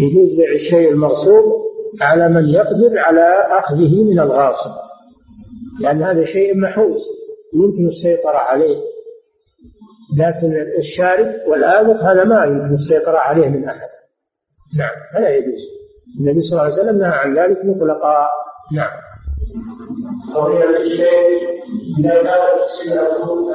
[0.00, 1.66] يجوز بيع الشيء المغصوب
[2.02, 4.70] على من يقدر على أخذه من الغاصب.
[5.80, 7.00] لأن هذا شيء محوز
[7.54, 8.76] يمكن السيطرة عليه.
[10.18, 13.88] لكن الشارد والآبق هذا ما يمكن السيطرة عليه من أحد.
[14.78, 15.60] نعم فلا يجوز.
[16.20, 18.26] النبي صلى الله عليه وسلم نهى عن ذلك مطلقا.
[18.76, 19.06] نعم.
[20.36, 21.56] وهي الشيء
[21.98, 23.06] إذا كانت السلعة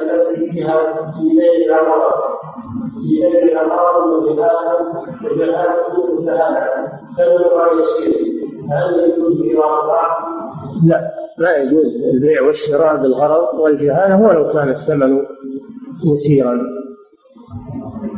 [0.02, 1.12] التي فيها
[10.86, 15.18] لا لا يجوز البيع والشراء بالغرض والجهالة ولو كان الثمن
[16.04, 16.58] يسيرا.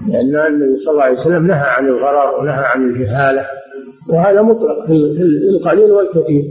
[0.09, 3.47] لأن النبي صلى الله عليه وسلم نهى عن الغرر ونهى عن الجهالة
[4.11, 4.93] وهذا مطلق في
[5.51, 6.45] القليل والكثير.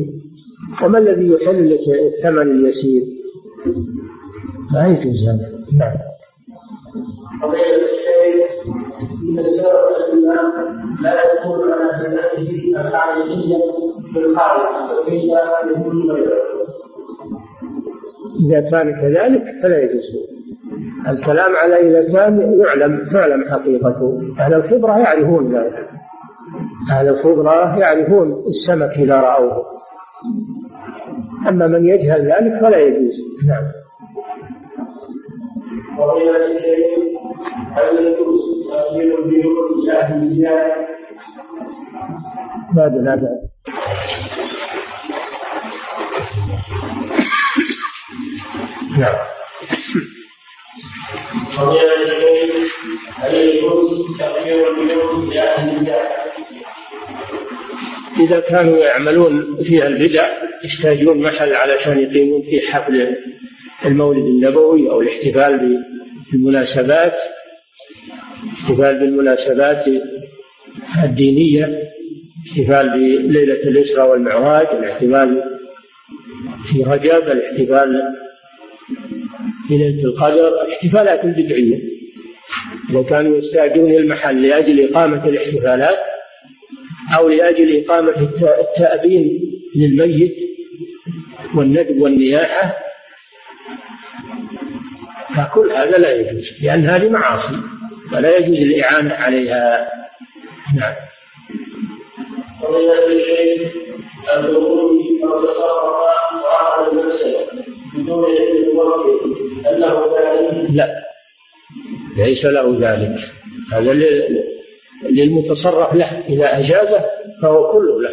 [0.86, 1.80] وما الذي يحل لك
[2.14, 3.04] الثمن اليسير؟
[4.74, 5.50] ما يجوز هذا.
[5.78, 6.13] نعم.
[7.42, 8.46] قضية الشيء
[9.24, 9.84] من السبب
[11.02, 13.58] لا يكون على سمعته الخارجية
[14.14, 15.24] بالخارج فكيف
[15.72, 16.54] يكون غيره
[18.50, 20.34] إذا كان كذلك فلا يجوز.
[21.10, 24.22] الكلام على إذا كان يعلم تعلم حقيقته.
[24.40, 25.90] أهل الخبرة يعرفون ذلك
[26.92, 29.66] أهل الخبرة يعرفون السمك إذا رأوه.
[31.50, 33.14] أما من يجهل ذلك فلا يجوز.
[33.48, 33.64] نعم.
[36.00, 37.23] ومن الشيء
[40.24, 40.88] الزيادة
[42.76, 43.30] ما هذا
[49.00, 49.16] نعم.
[53.34, 54.74] يجوز تغيير
[58.20, 60.30] إذا كانوا يعملون فيها البدع
[60.66, 63.16] يحتاجون محل علشان يقيمون فيه حفل
[63.86, 65.84] المولد النبوي أو الاحتفال
[66.32, 67.14] بالمناسبات
[68.54, 69.86] احتفال بالمناسبات
[71.04, 71.84] الدينية
[72.48, 72.90] احتفال
[73.28, 75.44] بليلة الإسراء والمعراج الاحتفال
[76.72, 78.02] في رجب الاحتفال
[79.70, 81.94] بليلة القدر الاحتفالات البدعية
[82.90, 85.98] إذا كانوا يستأجرون المحل لأجل إقامة الاحتفالات
[87.18, 89.40] أو لأجل إقامة التأبين
[89.76, 90.36] للميت
[91.56, 92.83] والندب والنياحة
[95.38, 97.56] فكل هذا لا يجوز لأن هذه معاصي
[98.14, 99.90] ولا يجوز الإعانة عليها.
[100.76, 100.94] نعم.
[110.70, 111.04] لا
[112.18, 113.20] ليس له ذلك.
[113.74, 113.94] هذا
[115.10, 117.06] للمتصرف له إذا أجازه
[117.42, 118.10] فهو كله له.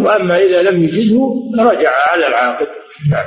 [0.00, 2.66] وأما إذا لم يجزه رجع على العاقل.
[3.10, 3.26] نعم.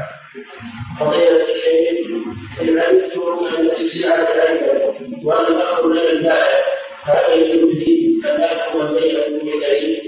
[2.62, 6.62] إن علمتم أن السلعة عندكم وأن أخذ البائع
[7.03, 7.84] هذا يجوز
[8.26, 10.01] أن أحكم بينكم إليه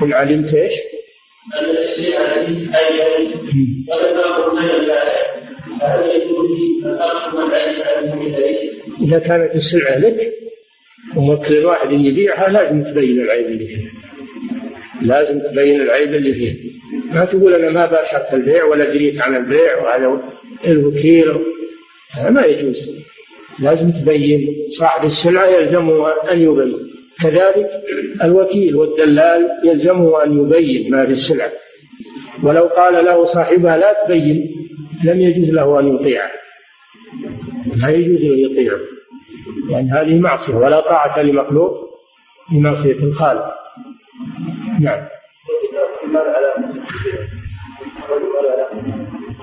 [0.00, 0.72] قل علمت إيش؟
[1.60, 5.22] أن السلعة أيضا أخذ من البائع
[5.82, 6.50] هذا يجوز
[6.84, 8.72] أن أحكم بينكم إليه
[9.02, 10.32] إذا كانت السلعة لك
[11.16, 13.90] وموكل واحد يبيعها لازم تبين العيب اللي فيها
[15.02, 16.54] لازم تبين العيب اللي فيها
[17.14, 20.22] ما تقول أنا ما باشرت البيع ولا دريت عن البيع وهذا
[20.66, 21.28] الوكيل
[22.14, 22.76] هذا ما يجوز.
[23.58, 24.48] لازم تبين
[24.78, 26.92] صاحب السلعة يلزمه أن يبين.
[27.22, 27.70] كذلك
[28.24, 31.52] الوكيل والدلال يلزمه أن يبين ما في السلعة.
[32.42, 34.50] ولو قال له صاحبها لا تبين
[35.04, 36.30] لم يجوز له أن يطيعه.
[37.76, 38.78] ما يجوز له يطيعه.
[39.70, 41.72] يعني هذه معصية ولا طاعة لمخلوق
[42.48, 43.54] في معصية الخالق.
[44.80, 45.08] نعم.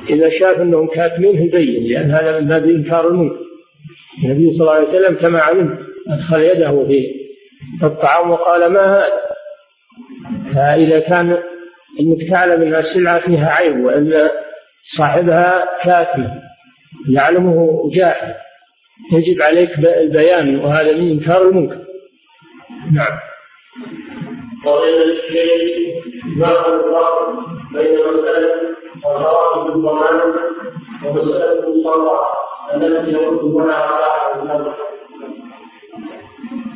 [0.09, 3.39] إذا شاف أنهم كاتمين يبين لأن هذا من باب إنكار المنكر.
[4.23, 9.13] النبي صلى الله عليه وسلم كما علمت أدخل يده في الطعام وقال ما هذا؟
[10.55, 11.37] فإذا كان
[11.99, 14.29] المتكالة من السلعة فيها عيب وأن
[14.97, 16.27] صاحبها كاتم
[17.09, 18.35] يعلمه جاحد
[19.13, 21.85] يجب عليك البيان وهذا من إنكار المنكر.
[22.93, 23.19] نعم.
[24.65, 26.01] وبين الشيء
[26.37, 26.53] ما
[27.73, 28.78] بين مسألة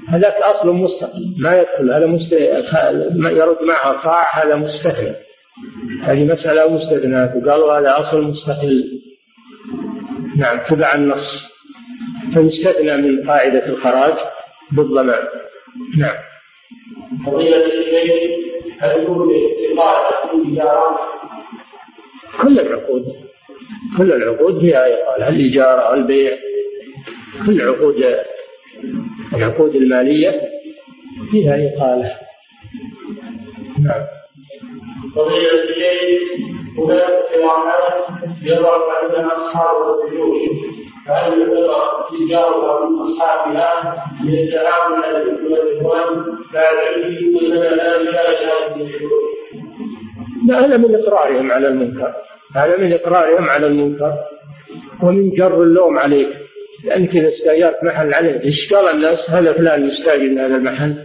[0.09, 1.35] هذاك أصل مستقل.
[1.39, 2.31] ما يدخل هذا مست...
[3.31, 5.15] يرد معها صاع هذا مستثنى
[6.03, 9.01] هذه مسألة مستثناة وقالوا هذا أصل مستقل.
[10.37, 11.53] نعم تبع النص.
[12.33, 14.13] فيستثنى من قاعدة الخراج
[14.71, 15.23] بالضمان.
[15.99, 16.15] نعم.
[17.25, 18.11] فضيلة الشيخ
[18.79, 19.29] هل يكون
[19.77, 21.12] إقالة الإجارة؟
[22.41, 23.05] كل العقود
[23.97, 26.37] كل العقود فيها إقالة الإجارة البيع
[27.45, 28.03] كل عقود
[29.33, 30.41] العقود المالية
[31.31, 32.17] فيها إقالة
[33.79, 34.03] نعم.
[35.15, 36.21] فضيلة الشيخ
[36.77, 38.05] هناك قراءات
[38.43, 40.73] يضع عندنا أصحاب البيوت
[41.07, 44.35] فهل يعتبر تجارة من أصحابها من
[47.75, 48.89] لا نجاز هذه
[50.51, 52.13] هذا من إقرارهم على المنكر.
[52.55, 54.13] هذا من إقرارهم على المنكر.
[55.03, 56.29] ومن جر اللوم عليك.
[56.85, 60.95] لأنك إذا استأجرت محل عليه إيش قال الناس؟ هذا فلان يستأجر هذا المحل؟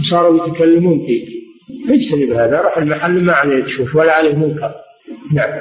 [0.00, 1.28] صاروا يتكلمون فيك.
[1.90, 4.74] اجتنب هذا روح المحل ما عليه تشوف ولا عليه منكر.
[5.34, 5.60] نعم.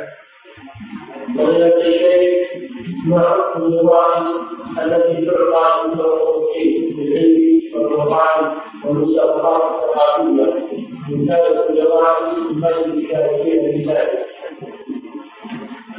[1.39, 2.45] ومن الشيء
[3.11, 4.27] حكم الوظائف
[4.83, 8.51] التي تعطى للمتوقفين بالعلم والقرآن
[8.85, 10.64] الثقافية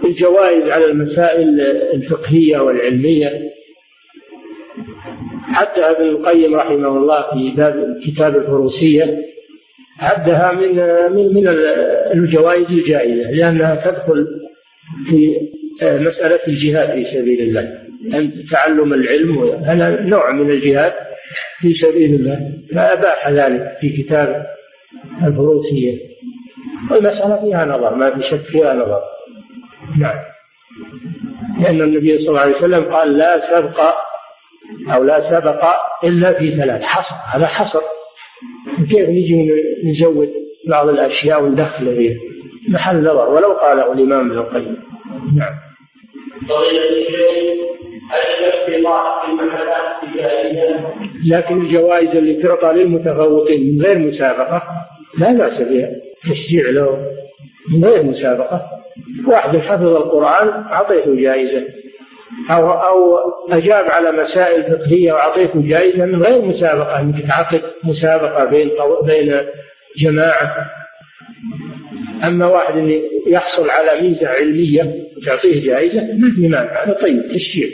[0.04, 1.60] الجوائز على المسائل
[1.94, 3.56] الفقهية والعلمية.
[5.42, 9.18] حتى ابن القيم رحمه الله في باب كتاب الفروسية
[10.00, 10.76] عدها من
[11.16, 11.48] من من
[12.14, 14.26] الجوائز الجائزة لأنها تدخل
[15.06, 15.36] في
[15.82, 17.78] مسألة الجهاد في سبيل الله
[18.14, 20.92] أن تعلم العلم هذا نوع من الجهاد
[21.60, 24.46] في سبيل الله فأباح ذلك في كتاب
[25.26, 25.98] الفروسية.
[26.90, 29.00] والمسألة فيها نظر ما في شك فيها نظر.
[29.98, 30.16] نعم.
[31.60, 33.80] لأن النبي صلى الله عليه وسلم قال لا سبق
[34.94, 35.64] أو لا سبق
[36.04, 37.38] إلا في ثلاث حصر.
[37.38, 37.80] هذا حصر.
[38.90, 39.50] كيف نجي
[39.84, 40.28] نزود
[40.68, 42.16] بعض الأشياء وندخل فيها؟
[42.68, 43.28] محل نظر.
[43.30, 44.76] ولو قاله الإمام ابن القيم.
[45.36, 45.54] نعم.
[51.26, 54.62] لكن الجوائز اللي تعطى للمتفوقين من غير مسابقة.
[55.18, 55.90] لا بأس بها
[56.30, 57.12] تشجيع له.
[57.72, 58.62] من غير مسابقة.
[59.26, 61.66] واحد حفظ القرآن أعطيته جائزة.
[62.50, 63.16] أو أو
[63.50, 67.00] أجاب على مسائل فقهية وأعطيته جائزة من غير مسابقة.
[67.00, 68.70] أنك تعقد مسابقة بين
[69.06, 69.40] بين
[69.96, 70.70] جماعة.
[72.24, 76.84] أما واحد يحصل على ميزة علمية وتعطيه جائزة ما في مانع.
[76.84, 77.68] هذا طيب تشجيع.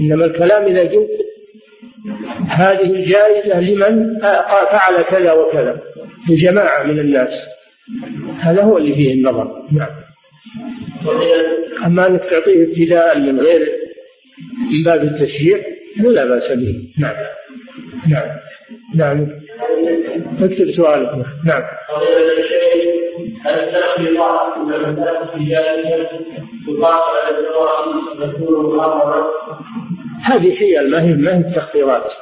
[0.00, 1.10] إنما الكلام إذا قلت
[2.48, 4.20] هذه الجائزة لمن
[4.70, 5.80] فعل كذا وكذا.
[6.28, 7.48] لجماعة من الناس.
[8.38, 9.68] هذا هو اللي فيه النظر.
[9.72, 9.90] نعم.
[11.86, 13.68] أما أنك تعطيه ابتداء من غير
[14.72, 15.58] من باب التشجيع
[16.04, 16.88] فلا بأس به.
[16.98, 17.14] نعم.
[18.08, 18.28] نعم.
[18.94, 19.28] نعم.
[20.40, 21.26] اكتب سؤالك.
[21.44, 21.62] نعم.
[23.46, 23.70] هل
[30.22, 32.12] هذه حيل ما هي ما هي التخفيضات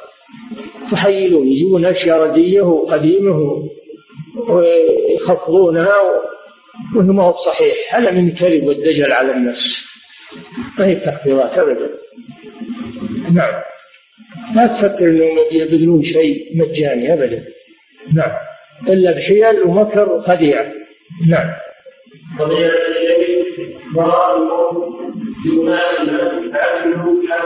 [0.91, 3.63] تحيلون يجيبون اشياء رديه وقديمه
[4.51, 5.95] ويخفضونها
[6.95, 7.95] وهو ما هو صحيح.
[7.95, 9.85] هذا من الكذب والدجل على الناس
[10.79, 11.89] ما هي التخفيضات ابدا.
[13.31, 13.61] نعم.
[14.55, 17.43] لا تفكر انهم يبذلون شيء مجاني ابدا.
[18.13, 18.31] نعم.
[18.87, 20.73] إلا بحيل ومكر خديعه
[21.29, 21.53] نعم.
[22.39, 22.71] قضية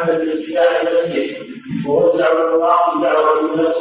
[0.10, 1.55] الاجتماع المسجد
[1.88, 3.76] ووزعوا القرآن دعوة الناس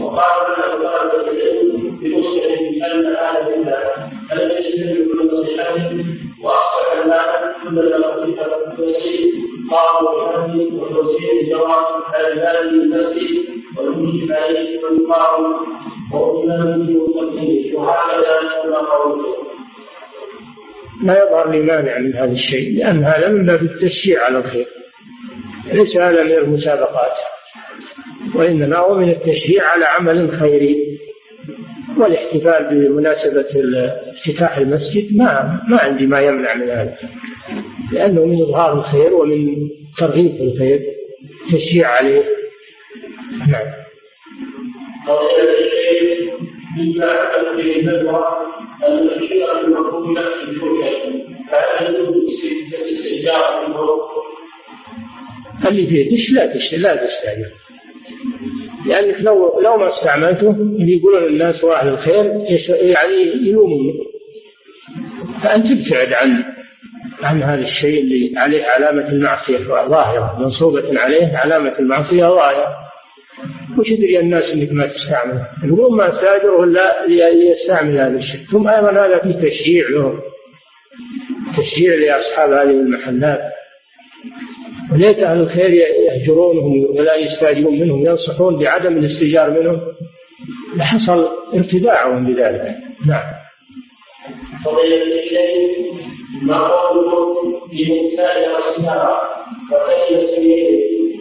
[0.00, 6.04] وقالوا له طلبة العلم بمسلم أن هذا لله فلم يستمروا بنصيحته
[6.42, 9.30] وأصبح المال كل ما المسجد.
[9.70, 13.50] قاموا بحمل وتوزيع جواب هذا المسجد.
[13.78, 15.56] والمجب عليه والقارئ
[16.12, 19.36] وإمامه وتقديمه وهكذا كما قوله.
[21.02, 24.66] ما يظهر لي مانع من هذا الشيء لأن هذا من باب التشجيع على الخير.
[25.72, 27.16] ليس هذا من المسابقات.
[28.34, 30.98] وإنما هو من التشجيع على عمل خيري
[31.98, 33.46] والاحتفال بمناسبة
[34.10, 35.16] افتتاح المسجد.
[35.16, 36.96] ما ما عندي ما يمنع من هذا
[37.92, 40.80] لأنه من إظهار الخير ومن ترغيب الخير
[41.52, 42.24] تشجيع عليه.
[43.48, 43.66] نعم.
[55.68, 57.50] اللي فيه دش لا دش لا تستأجر
[58.86, 62.24] لأنك لو لو ما استعملته يقولون الناس واهل الخير
[62.68, 63.94] يعني يلومون.
[65.44, 66.44] فأنت تبتعد عن
[67.22, 69.58] عن هذا الشيء اللي عليه علامة المعصية
[69.88, 72.76] ظاهرة منصوبة عليه علامة المعصية ظاهرة.
[73.78, 77.06] وش يدري الناس إنك ما تستعمل يقولون ما استاجر ولا
[77.52, 78.40] يستعمل هذا الشيء.
[78.52, 80.20] ثم أيضا هذا فيه تشجيع لهم
[81.58, 83.40] تشجيع لأصحاب هذه المحلات.
[84.92, 89.80] وليت أهل الخير يهجرونهم ولا يستاجرون منهم ينصحون بعدم الاستئجار منهم.
[90.76, 92.76] لحصل ارتداعهم بذلك.
[93.06, 93.22] نعم.
[94.64, 95.70] فضيلة الشيخ
[96.42, 99.20] ما قولكم في نساء الصناعة
[99.72, 100.30] وكيف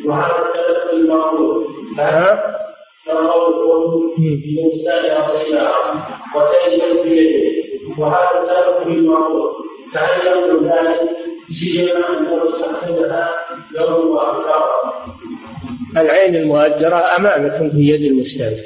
[0.05, 1.67] وهذا التدخل المعروف
[3.05, 5.71] فروض بمستاء عصيها
[6.35, 7.49] وتجد بيده
[7.97, 9.51] وهذا التدخل المعروف
[9.93, 11.09] فهل يقول ذلك
[11.59, 13.07] سيما يوم وأكثر
[15.97, 18.63] العين المؤجرة أمانة في يد المستأجر.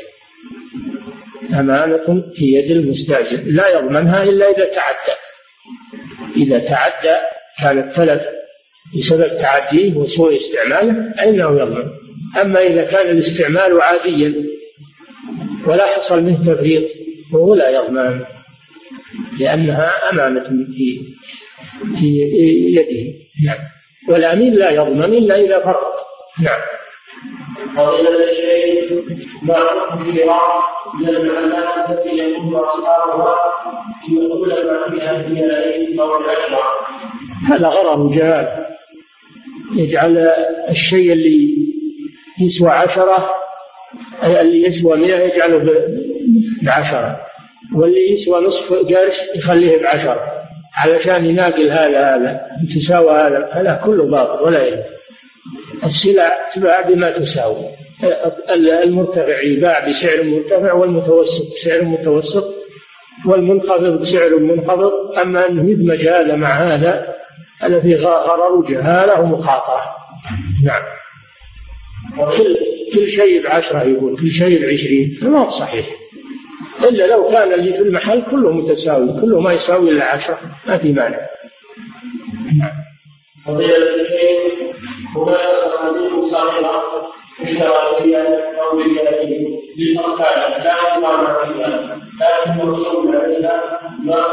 [1.60, 3.43] أمانة في يد المستأجر.
[3.45, 5.18] لا يضمنها إلا إذا تعدى.
[6.38, 7.16] إذا تعدى
[7.62, 8.22] كان التلف
[8.95, 11.89] بسبب تعديه وسوء استعماله فإنه يضمن.
[12.41, 14.34] أما إذا كان الاستعمال عاديا
[15.68, 16.84] ولا حصل منه تفريط
[17.32, 18.22] فهو لا يضمن
[19.39, 21.01] لأنها أمانة في
[21.99, 22.08] في
[22.76, 23.14] يده.
[23.45, 23.60] نعم.
[24.10, 25.93] والأمين لا يضمن إلا إذا فرط
[26.41, 26.60] نعم.
[27.78, 28.41] من التي
[35.24, 35.99] فيها العلم
[37.49, 38.66] هذا غرض جهال
[39.76, 40.18] يجعل
[40.70, 41.56] الشيء اللي
[42.41, 43.30] يسوى عشرة
[44.24, 45.64] اللي يسوى مئة يجعله
[46.64, 47.20] بعشرة
[47.76, 50.43] واللي يسوى نصف قرش يخليه بعشرة.
[50.76, 52.42] علشان يناقل هذا هذا
[52.76, 54.84] تساوى هذا هذا كله باطل ولا يلزم
[55.86, 57.70] السلع تباع بما تساوي
[58.84, 62.64] المرتفع يباع بسعر مرتفع والمتوسط بسعر متوسط
[63.26, 64.92] والمنخفض بسعر منخفض.
[65.22, 67.14] أما أنه يدمج هذا مع هذا
[67.62, 69.82] هذا في غرر وجهالة ومخاطرة.
[70.64, 70.82] نعم.
[72.32, 72.58] كل
[72.94, 75.20] كل شيء بعشرة يقول كل شيء بعشرين.
[75.22, 76.03] ما هو صحيح.
[76.90, 80.94] إلا لو كان اللي في المحل كله متساوي كله ما يساوي إلا عشرة ما في
[80.94, 81.20] مانع.
[83.46, 83.74] صناديق
[85.16, 86.74] صغيرة للمصالح لا
[92.96, 94.24] عليها ما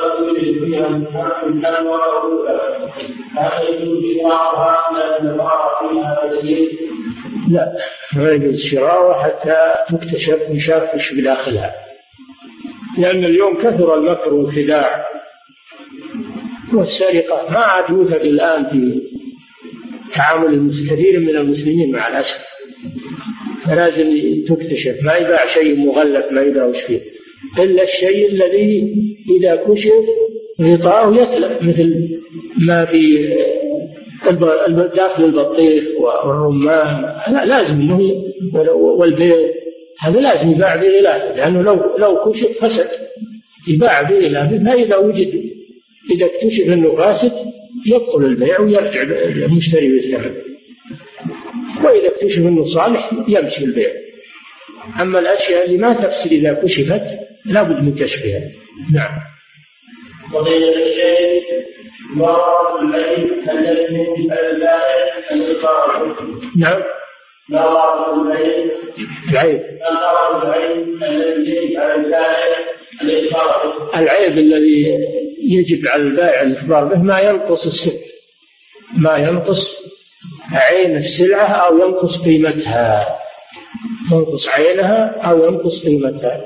[0.65, 1.07] فيها من
[3.37, 4.05] هذا يجوز
[5.21, 6.79] البعض فيها يسير
[7.51, 7.73] لا
[8.17, 11.90] ما يجوز شراؤها حتى تكتشف ويشاف إيش بداخلها.
[12.99, 15.07] لأن اليوم كثر المكر والخداع
[16.75, 17.51] والسرقة.
[17.51, 19.03] ما عاد يوجد الآن في
[20.15, 22.39] تعامل كثير من المسلمين مع الأسف.
[23.65, 24.11] فلازم
[24.49, 25.03] تكتشف.
[25.03, 27.01] ما يباع شيء مغلف ما يباع وش فيه.
[27.59, 28.95] إلا الشيء الذي
[29.31, 29.93] إذا كشف
[30.63, 32.21] غطاءه يتلف مثل
[32.67, 33.29] ما في
[34.97, 37.03] داخل البطيخ والرمان.
[37.29, 38.25] لا لازم انه
[38.75, 39.60] والبيض.
[40.01, 42.89] هذا لازم يباع بغلافه لأنه لو لو كشف فسد
[43.69, 45.51] يباع بغلافه فاذا وجد
[46.11, 47.33] إذا اكتشف أنه فاسد
[47.87, 50.35] يبطل البيع ويرجع المشتري بالثمن
[51.85, 53.91] وإذا اكتشف أنه صالح يمشي البيع.
[55.01, 57.03] أما الأشياء اللي ما تفسد إذا كشفت
[57.45, 58.41] لابد من كشفها.
[58.95, 59.19] نعم.
[60.35, 61.43] وقيل الشيء
[62.15, 64.33] مرض الليل الذي من
[65.33, 66.17] البائع
[66.57, 66.83] نعم.
[69.31, 69.61] العيب.
[71.03, 72.57] الذي يجب على البائع
[73.03, 74.99] الإقامة العيب الذي
[75.43, 78.11] يجب على البائع الإخبار به ما ينقص السلعة.
[78.97, 79.83] ما ينقص
[80.53, 83.19] عين السلعة أو ينقص قيمتها.
[84.13, 86.41] ينقص عينها أو ينقص قيمتها.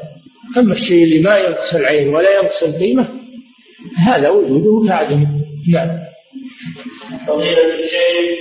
[0.57, 3.09] أما الشيء اللي ما ينقص العين ولا ينقص القيمة
[4.07, 5.27] هذا وجوده كعدم.
[5.73, 6.05] نعم.
[7.27, 8.39] فضيلة الشيخ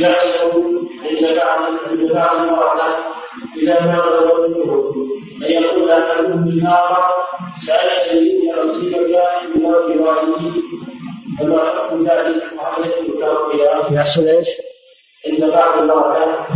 [0.00, 0.89] يعلم
[1.36, 2.96] بعض أن بعض المرأة
[3.62, 4.94] إذا ما غلبته
[5.46, 7.04] أن يقول أحدهم للآخر
[7.66, 9.18] سألت لي نصيبك
[9.56, 10.62] من مرض والدي
[11.38, 14.48] فما حكم ذلك عليك كالقيام يحصل إيش؟
[15.28, 16.46] إن بعض المرأة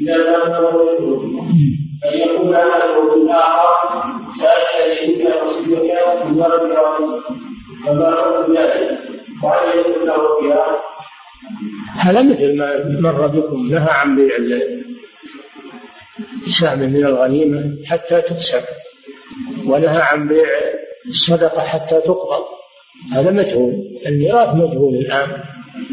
[0.00, 1.22] إذا ما غلبته
[2.04, 3.78] أن يقول أحدهم للآخر
[4.40, 7.22] سألت لي نصيبك من مرض والدي
[7.86, 8.98] فما حكم ذلك
[9.44, 10.76] وعليك كالقيام
[11.98, 14.36] هذا مثل ما مر بكم نهى عن بيع
[16.46, 18.62] السهم من الغنيمة حتى تكسب
[19.66, 20.48] ونهى عن بيع
[21.06, 22.44] الصدقة حتى تقبض.
[23.12, 23.72] هذا مجهول.
[24.06, 25.42] الميراث مجهول الآن.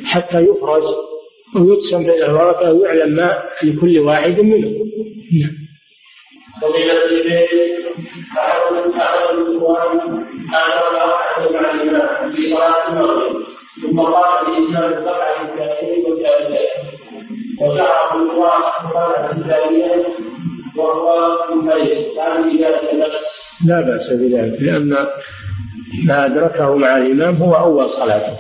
[0.06, 0.96] حتى يفرز
[1.56, 4.92] ويقسم بين الورثة ويعلم ما لكل واحد منهم.
[5.42, 5.66] نعم.
[6.62, 7.50] فضيلة الشيخ
[8.38, 13.55] أحد أحد الإخوان آمر أحد الإمام في صلاة المغرب
[13.86, 16.60] ثم قال الإمام الركعة الثانية والثالثة
[17.62, 20.06] وجعل الإخوان الركعة الثانية
[20.78, 23.12] وهو منفرد هل ذلك
[23.66, 24.90] لا بأس بذلك لأن
[26.08, 28.38] ما أدركه مع الإمام هو أول صلاته.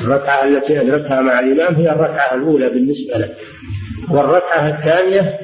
[0.00, 3.34] الركعة التي أدركها مع الإمام هي الركعة الأولى بالنسبة له
[4.10, 5.38] والركعة الثانية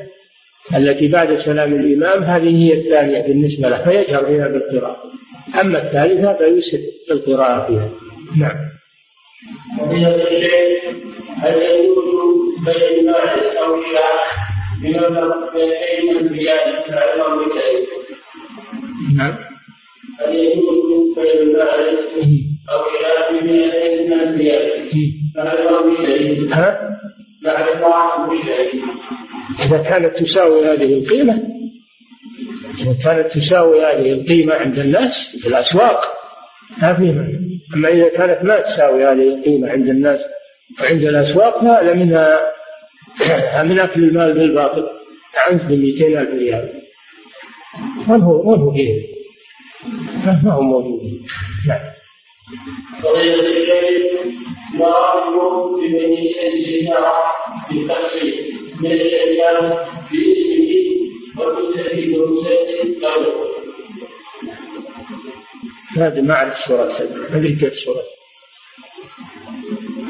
[0.77, 5.03] التي بعد سلام الإمام هذه هي الثانية بالنسبة له فيجهر بها بالقراءة.
[5.61, 6.79] أما الثالثة فيسر
[7.11, 7.91] القراءة فيها.
[8.39, 8.57] نعم.
[9.79, 10.85] فضيلة الشيخ
[11.43, 12.09] هل يجوز
[12.67, 14.19] بين الماعز أو الشاة
[14.83, 16.29] بمبلغ بين
[16.85, 17.87] في العظام والكذب
[19.17, 19.39] نعم.
[20.21, 21.99] هل يجوز بين الماعز
[22.71, 24.91] أو الشاة بمئتين من الريال
[25.39, 26.89] العظام والكذب ها؟
[29.67, 31.43] إذا كانت تساوي هذه القيمة
[32.81, 36.18] إذا كانت تساوي هذه القيمة عند الناس في الأسواق
[36.83, 37.39] ما في مانع
[37.75, 40.21] أما إذا كانت ما تساوي هذه القيمة عند الناس
[40.81, 42.39] وعند الأسواق فهذا منها
[43.69, 44.89] من أكل المال بالباطل
[45.47, 46.83] عنف ب 200 ألف ريال.
[48.09, 49.03] من هو من هو فيه؟
[50.45, 51.01] ما هو موجود.
[51.69, 51.81] نعم.
[53.03, 54.09] فضيلة الشيخ
[54.75, 57.15] ما رأيكم من السيارة
[57.71, 60.69] بالتفصيل من الشركات باسمه
[61.39, 63.68] وتستفيد وتسجل له
[66.07, 67.03] هذه ما أعرف صورتها
[67.37, 68.19] أدري كيف صورتها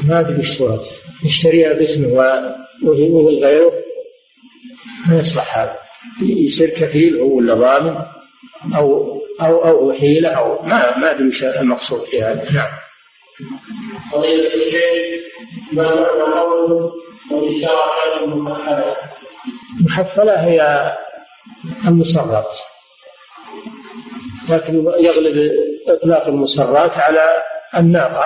[0.09, 0.93] ما أدري إيش صورتها
[1.25, 3.73] يشتريها باسمه و- وهي وهي غيره
[5.09, 5.79] ما يصلح هذا.
[6.23, 7.97] يصير كفيل هو ولا ضامن
[8.77, 12.53] أو أو أو حيلة أو ما ما أدري إيش المقصود في هذا.
[12.53, 12.71] نعم.
[14.15, 14.83] الشيخ
[15.73, 16.07] ما
[19.81, 20.93] المحفلة هي
[21.89, 22.55] المصرات
[24.49, 25.51] لكن يغلب
[25.91, 27.27] إطلاق المصرات على
[27.79, 28.25] الناقة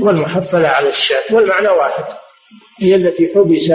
[0.00, 2.04] والمحفلة على الشاة والمعنى واحد
[2.80, 3.72] هي التي حبس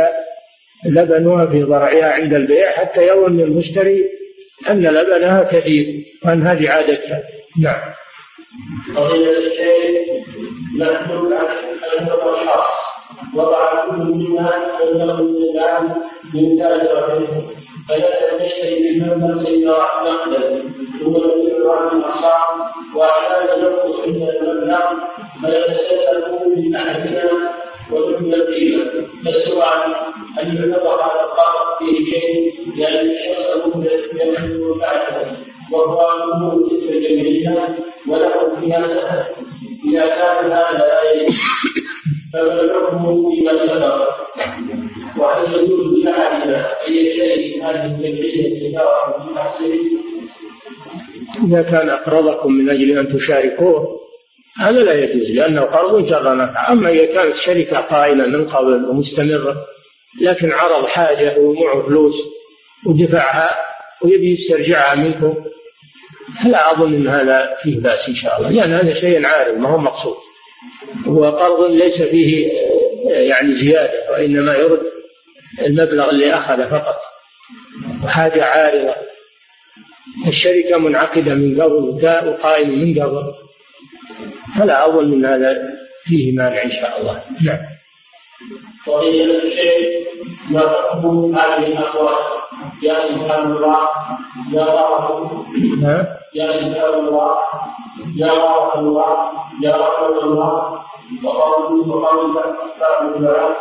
[0.85, 4.05] لبنها في ضرعها عند البيع حتى يظن المشتري
[4.69, 7.23] أن لبنها كثير وأن هذه عادتها.
[7.61, 7.93] نعم.
[8.95, 9.37] فضيلة
[12.17, 12.71] الأشخاص
[13.33, 15.21] وضع كل منا أنه
[16.33, 16.57] من
[17.89, 18.17] فلا
[18.79, 20.63] منهما سيارة نقدا
[20.99, 24.93] ثم يدل عن الأصحاب وأحيانا ينقص عند المبلغ
[25.41, 26.27] فيتسلف
[26.57, 27.29] من أحدنا
[27.91, 28.85] ومن القيمة
[29.25, 29.95] فالسؤال
[30.41, 35.37] أن يعتبر على القرض فيه شيء لأن الشخص يمن بعده
[35.71, 36.01] وهو
[36.33, 37.77] أمور تلك الجمعية
[38.07, 39.25] وله فيها سهل
[39.89, 41.29] إذا كان هذا لا
[43.31, 44.17] فيما سبق.
[45.17, 47.97] وهل يجوز لأحدنا أن يشتري هذه
[51.45, 53.99] إذا كان أقرضكم من أجل أن تشاركوه
[54.59, 59.55] هذا لا يجوز لأنه قرض جر نفع أما إذا كانت الشركة قائمة من قبل ومستمرة
[60.21, 62.15] لكن عرض حاجة ومعه فلوس
[62.87, 63.49] ودفعها
[64.03, 65.33] ويبي يسترجعها منكم
[66.43, 69.77] فلا أظن أن هذا فيه بأس إن شاء الله لأن هذا شيء عارض ما هو
[69.77, 70.15] مقصود.
[71.07, 72.51] هو قرض ليس فيه
[73.09, 74.81] يعني زيادة وإنما يرد
[75.65, 76.95] المبلغ اللي أخذ فقط.
[78.03, 78.95] وحاجة عارضة.
[80.27, 83.33] الشركة منعقدة من قبل وقائمة من قبل.
[84.59, 85.57] فلا أظن من هذا
[86.03, 87.23] فيه مانع إن شاء الله.
[87.45, 87.59] نعم.
[88.87, 90.07] وهي الشيء
[91.35, 92.15] هذه الأقوال
[92.83, 93.89] يا سبحان الله
[94.53, 94.65] يا
[95.83, 97.35] ها؟ يا سبحان الله.
[98.15, 99.15] يا بارك الله
[99.63, 100.83] يا رحمة الله.
[101.23, 103.57] وقوله وقول كتاب البلاء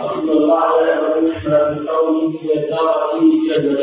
[0.00, 3.78] أصل الله لا يعلم ما في قوله يدار فيه جل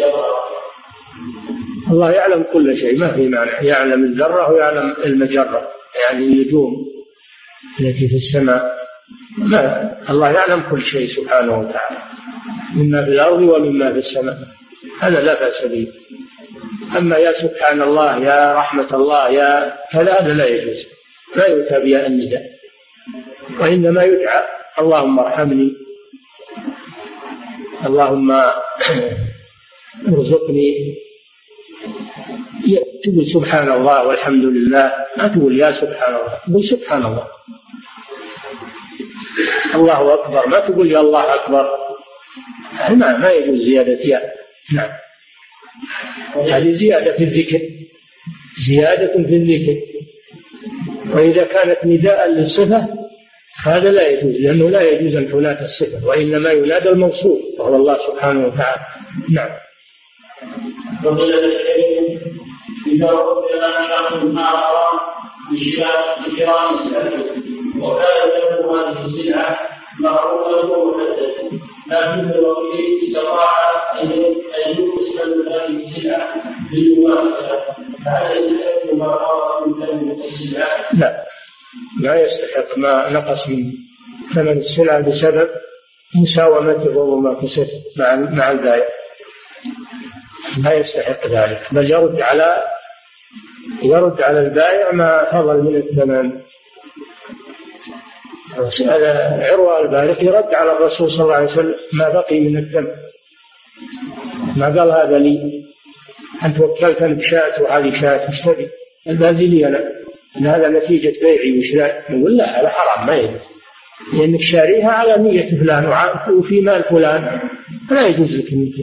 [1.91, 3.61] الله يعلم كل شيء ما في مانع.
[3.61, 5.67] يعلم الذرة ويعلم المجرة.
[6.03, 6.73] يعني النجوم
[7.79, 8.75] التي في السماء.
[9.37, 11.97] ما الله يعلم كل شيء سبحانه وتعالى.
[12.75, 14.37] مما في الأرض ومما في السماء.
[15.01, 15.87] هذا لا بأس به.
[16.97, 20.85] أما يا سبحان الله يا رحمة الله يا هذا هذا لا يجوز.
[21.35, 22.43] لا يؤتى بها النداء.
[23.59, 24.43] وإنما يدعى
[24.79, 25.73] اللهم ارحمني.
[27.85, 28.31] اللهم
[30.07, 30.95] ارزقني.
[33.03, 34.93] تقول سبحان الله والحمد لله.
[35.17, 37.27] ما تقول يا سبحان الله؟ تقول سبحان الله.
[39.75, 40.47] الله أكبر.
[40.47, 41.65] ما تقول يا الله أكبر.
[42.89, 44.21] ما ما يجوز زيادة يا
[44.73, 45.04] نعم.
[46.51, 47.59] هذه زيادة في الذكر
[48.67, 49.81] زيادة في الذكر.
[51.13, 52.87] وإذا كانت نداء للصفة
[53.65, 58.47] هذا لا يجوز لأنه لا يجوز أن تنادى الصفة وإنما ينادى الموصول وهو الله سبحانه
[58.47, 58.81] وتعالى.
[59.29, 59.49] نعم.
[62.87, 63.11] إذا
[67.81, 69.59] وكان هذه السلعة
[69.99, 71.59] معروفة ومحددة
[71.91, 73.51] لكن الوكيل استطاع
[74.01, 74.11] أن
[74.71, 76.33] يسلم هذه السلعة
[76.73, 77.59] للممارسة
[78.05, 81.25] فهل يستحق ما قام من ثمن السلعة؟ لا.
[82.01, 83.71] لا يستحق ما نقص من
[84.35, 85.49] ثمن السلعة بسبب
[86.21, 87.67] مساومته وما كسب
[87.97, 88.87] مع مع البائع
[90.63, 91.61] لا يستحق ذلك.
[91.71, 92.63] بل يرد على
[93.83, 96.41] يرد على البائع ما فضل من الثمن.
[98.89, 102.87] هذا عروة البارق يرد على الرسول صلى الله عليه وسلم ما بقي من الثمن
[104.57, 105.65] ما قال هذا لي.
[106.45, 108.69] أنت وكلتني بشاة وهذه شاة اشتري
[109.09, 109.79] الباقي لي أنا
[110.37, 113.41] إن هذا نتيجة بيعي وش لا؟ نقول لا هذا حرام ما يجوز.
[114.13, 115.85] لأنك شاريها على نية فلان
[116.39, 117.39] وفي مال فلان
[117.89, 118.73] فلا يجوز لك أنك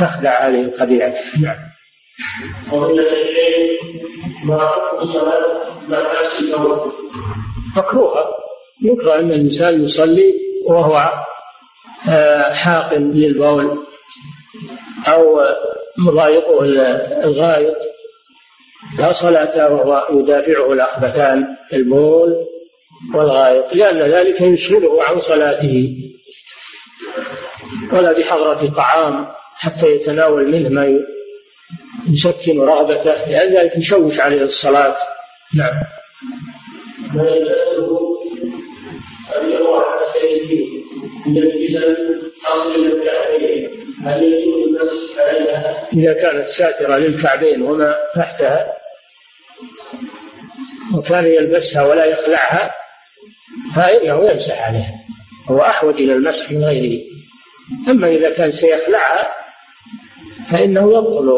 [0.00, 1.14] تخدع هذه القبيعة.
[1.42, 1.58] نعم.
[4.44, 4.70] ما
[7.76, 8.39] مكروهة.
[8.82, 10.34] يكره أن الإنسان يصلي
[10.66, 11.10] وهو
[12.08, 13.78] آه، حاقن للبول
[15.08, 15.40] أو
[15.98, 16.64] مضايقه
[17.24, 17.76] الغائط.
[18.98, 22.34] لا صلاة وهو يدافعه الأخبثان البول
[23.14, 25.96] والغائط لأن ذلك يشغله عن صلاته.
[27.92, 30.98] ولا بحضرة طعام حتى يتناول منه ما
[32.08, 34.96] يسكن رغبته لأن ذلك يشوش عليه الصلاة.
[35.56, 35.74] نعم.
[41.26, 41.96] الجسد
[42.46, 43.68] أصل الكعبين
[44.04, 44.60] هل يجوز؟
[45.96, 48.72] إذا كانت ساترة للكعبين وما تحتها
[50.94, 52.74] وكان يلبسها ولا يخلعها
[53.76, 54.94] فإنه يمسح عليها
[55.50, 57.02] هو أحوج إلى المسح من غيره
[57.88, 59.26] أما إذا كان سيخلعها
[60.50, 61.30] فإنه يبطل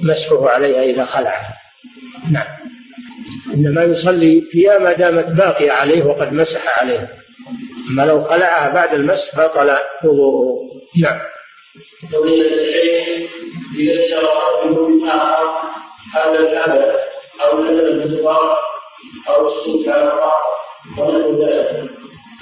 [0.00, 1.54] مسحه عليها إذا خلعها.
[2.32, 2.46] نعم.
[3.54, 7.08] إنما يصلي فيها ما دامت باقية عليه وقد مسح عليها
[7.90, 10.58] أما لو خلعها بعد المسح بطل وضوءه.
[11.02, 11.20] نعم.
[12.14, 13.28] ومن الشيء
[13.78, 14.28] إذا اشترى
[14.64, 15.44] رجل آخر
[16.14, 16.94] حول الكعبة
[17.44, 18.56] أو نزل بالزبار
[19.28, 20.48] أو السوق على الرأس
[20.98, 21.90] ونحو ذلك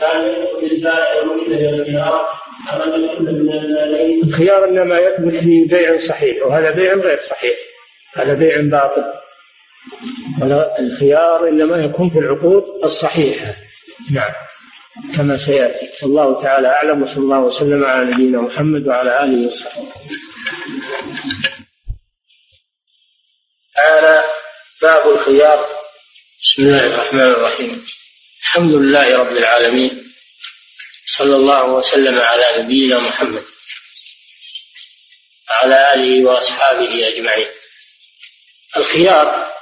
[0.01, 2.37] كان يدخل البائع إلى النار
[4.25, 7.57] الخيار إنما يثبت في بيع صحيح وهذا بيع غير صحيح.
[8.17, 9.05] هذا بيع باطل.
[10.79, 13.55] الخيار إنما يكون في العقود الصحيحة.
[14.15, 14.33] نعم.
[15.15, 15.93] كما سيأتي.
[16.03, 19.93] والله تعالى أعلم وصلى الله وسلم على نبينا محمد وعلى آله وصحبه.
[23.77, 24.25] تعالى
[24.83, 25.69] باب الخيار.
[26.43, 27.87] بسم الله الرحمن الرحيم.
[28.43, 30.13] الحمد لله رب العالمين
[31.07, 33.45] صلى الله وسلم على نبينا محمد
[35.51, 37.49] وعلى آله وأصحابه أجمعين.
[38.77, 39.53] الخيار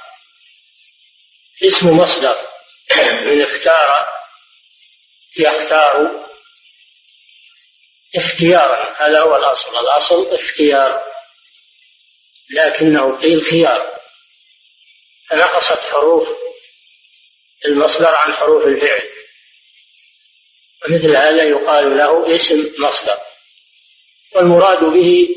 [1.63, 2.37] اسم مصدر.
[3.27, 4.14] من اختار
[5.37, 6.25] يختار
[8.17, 9.79] اختيارا هذا هو الأصل.
[9.79, 11.03] الأصل اختيار
[12.49, 13.99] لكنه قيل خيار.
[15.29, 16.27] فنقصت حروف
[17.65, 19.09] المصدر عن حروف الفعل.
[20.85, 23.19] ومثل هذا يقال له اسم مصدر.
[24.35, 25.27] والمراد به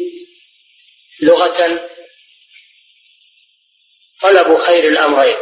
[1.22, 1.88] لغة
[4.20, 5.36] طلب خير الأمرين.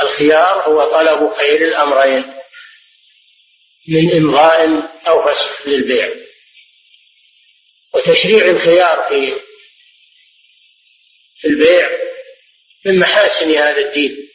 [0.00, 2.36] الخيار هو طلب خير الأمرين.
[3.88, 4.66] من إمضاء
[5.08, 6.10] أو فسخ للبيع.
[7.94, 9.40] وتشريع الخيار في
[11.36, 11.90] في البيع
[12.84, 14.28] من محاسن هذا الدين.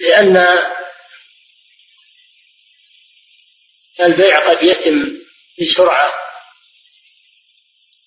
[0.00, 0.36] لأن
[4.00, 5.18] البيع قد يتم
[5.60, 6.18] بسرعة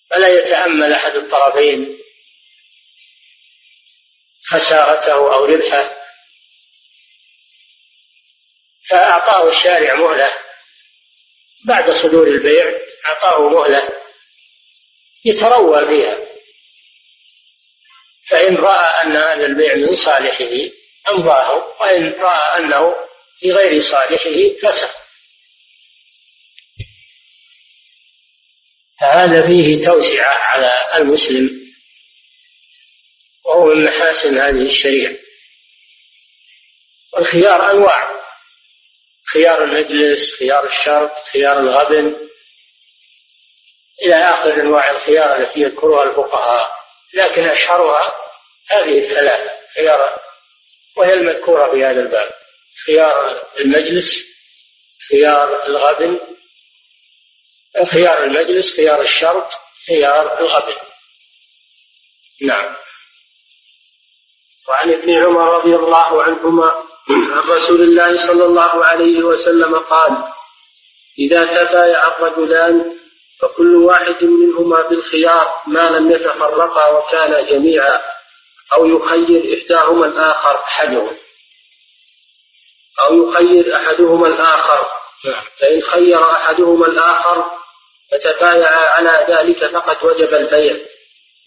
[0.10, 2.00] فلا يتأمل أحد الطرفين
[4.52, 5.99] خسارته أو ربحه.
[8.90, 10.34] فأعطاه الشارع مهلة.
[11.68, 13.90] بعد صدور البيع أعطاه مهلة.
[15.26, 16.30] يتروى فيها
[18.30, 20.70] فإن رأى أن هذا البيع من صالحه
[21.10, 22.96] أمضاه وإن رأى أنه
[23.40, 24.96] في غير صالحه فسخ
[29.02, 31.60] فهذا فيه توسعة على المسلم
[33.46, 35.16] وهو من محاسن هذه الشريعة.
[37.14, 38.19] والخيار أنواع.
[39.34, 42.30] خيار المجلس خيار الشرط خيار الغبن
[44.06, 46.72] إلى آخر أنواع الخيار التي يذكرها الفقهاء.
[47.14, 48.16] لكن أشهرها
[48.70, 50.22] هذه الثلاثة خيار
[50.98, 52.32] وهي المذكورة في هذا الباب.
[52.86, 54.30] خيار المجلس
[55.10, 56.20] خيار الغبن
[57.92, 59.52] خيار المجلس خيار الشرط
[59.88, 60.78] خيار الغبن
[62.42, 62.76] نعم.
[64.70, 70.24] وعن ابن عمر رضي الله عنهما عن رسول الله صلى الله عليه وسلم قال
[71.20, 72.96] إذا تبايع الرجلان
[73.42, 78.02] فكل واحد منهما بالخيار ما لم يتفرقا وكانا جميعا
[78.74, 81.18] أو يخير إحداهما الآخر أحدهم.
[83.00, 84.90] أو يخير أحدهما الآخر.
[85.60, 87.46] فإن خير أحدهما الآخر
[88.12, 90.78] فتبايعا على ذلك فقد وجب البيع.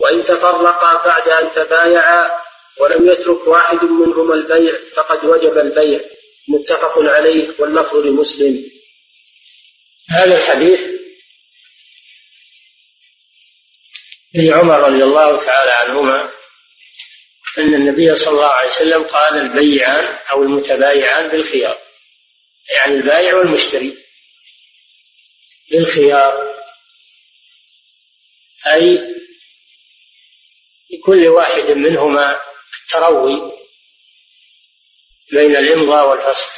[0.00, 2.41] وإن تفرقا بعد أن تبايعا
[2.80, 6.00] ولم يترك واحد منهما البيع فقد وجب البيع.
[6.48, 8.70] متفق عليه واللفظ لمسلم.
[10.10, 10.80] هذا الحديث
[14.36, 16.32] ابن عمر رضي الله تعالى عنهما
[17.58, 21.78] أن النبي صلى الله عليه وسلم قال البيعان أو المتبايعان بالخيار.
[22.74, 23.98] يعني البائع والمشتري.
[25.70, 26.52] بالخيار.
[28.66, 29.12] أي
[30.90, 32.40] لكل واحد منهما
[32.80, 33.52] التروي
[35.32, 36.52] بين الإمضاء والفسخ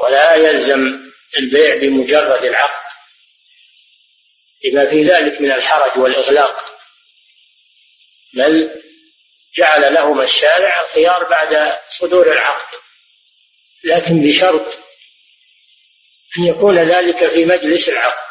[0.00, 2.90] ولا يلزم البيع بمجرد العقد
[4.64, 6.80] لما في ذلك من الحرج والإغلاق
[8.34, 8.82] بل
[9.56, 12.78] جعل لهما الشارع الخيار بعد صدور العقد.
[13.84, 14.78] لكن بشرط
[16.38, 18.30] أن يكون ذلك في مجلس العقد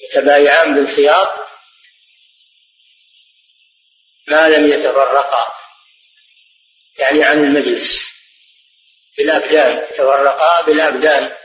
[0.00, 1.45] يتبايعان بالخيار
[4.28, 5.48] ما لم يتفرقا.
[6.98, 8.06] يعني عن المجلس.
[9.18, 11.36] بالأبدان تفرقا بالأبدان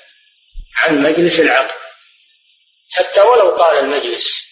[0.76, 1.82] عن مجلس العقد.
[2.92, 4.52] حتى ولو طال المجلس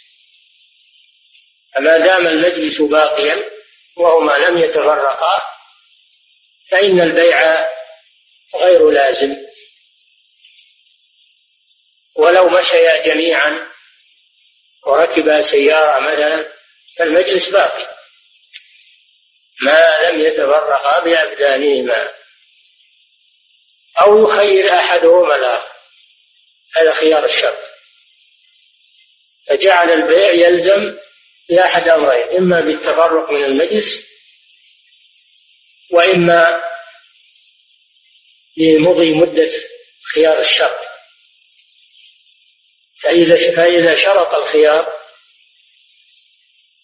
[1.75, 3.49] فما دام المجلس باقيا
[3.97, 5.41] وهما لم يتفرقا
[6.71, 7.67] فإن البيع
[8.55, 9.35] غير لازم.
[12.15, 13.69] ولو مشيا جميعا
[14.85, 16.53] وركبا سيارة مثلا
[16.97, 17.98] فالمجلس باقي.
[19.61, 22.11] ما لم يتفرقا بأبدانهما.
[24.01, 25.73] أو يخير أحدهما الآخر.
[26.75, 27.59] هذا خيار الشرط.
[29.47, 30.97] فجعل البيع يلزم
[31.49, 34.05] بأحد أمرين إما بالتفرق من المجلس
[35.91, 36.61] وإما
[38.57, 39.49] لمضي مدة
[40.13, 40.89] خيار الشرط.
[43.01, 44.99] فإذا فإذا شرط الخيار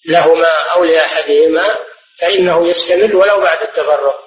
[0.06, 4.26] لهما أو لأحدهما فإنه يستمر ولو بعد التفرق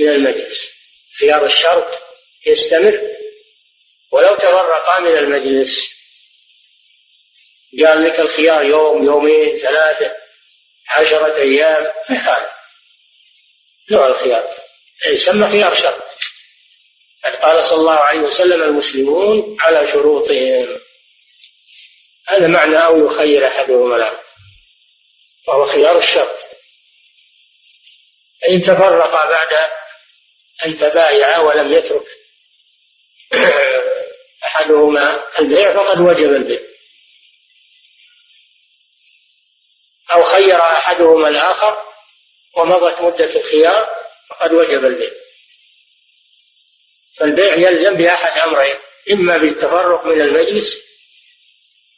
[0.00, 0.70] من المجلس.
[1.20, 2.02] خيار الشرط
[2.46, 3.00] يستمر
[4.12, 5.90] ولو تفرقا من المجلس.
[7.84, 10.16] قال لك الخيار يوم يومين ثلاثة
[10.90, 12.50] عشرة أيام ما
[13.90, 14.54] نوع الخيار.
[15.06, 16.02] يسمى خيار شرط.
[17.24, 20.80] قد قال صلى الله عليه وسلم المسلمون على شروطهم.
[22.28, 24.22] هذا معنى أو يخير أحدهما الآخر
[25.48, 26.49] وهو خيار الشرط.
[28.48, 29.70] إن تفرقا بعد
[30.66, 32.06] أن تبايعا ولم يترك
[34.44, 36.60] أحدهما البيع فقد وجب البيع.
[40.12, 41.78] أو خير أحدهما الآخر
[42.56, 43.90] ومضت مدة الخيار
[44.30, 45.10] فقد وجب البيع.
[47.18, 48.76] فالبيع يلزم بأحد أمرين
[49.12, 50.80] إما بالتفرق من المجلس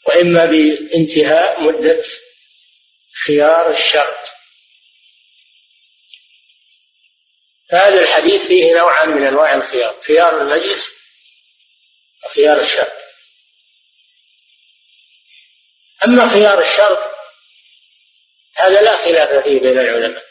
[0.06, 2.02] وإما بانتهاء مدة
[3.26, 4.41] خيار الشرط.
[7.72, 10.90] فهذا الحديث فيه نوعا من أنواع الخيار خيار المجلس
[12.24, 12.92] وخيار الشرط.
[16.04, 16.98] أما خيار الشرط
[18.56, 20.24] هذا لا خلاف فيه بين العلماء.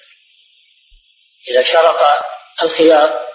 [1.50, 2.00] إذا شرط
[2.64, 3.28] الخيار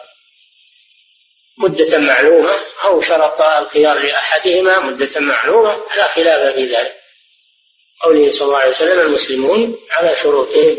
[1.59, 6.97] مدة معلومة أو شرط الخيار لأحدهما مدة معلومة لا خلاف في ذلك.
[8.01, 10.79] قوله صلى الله عليه وسلم المسلمون على شروطهم.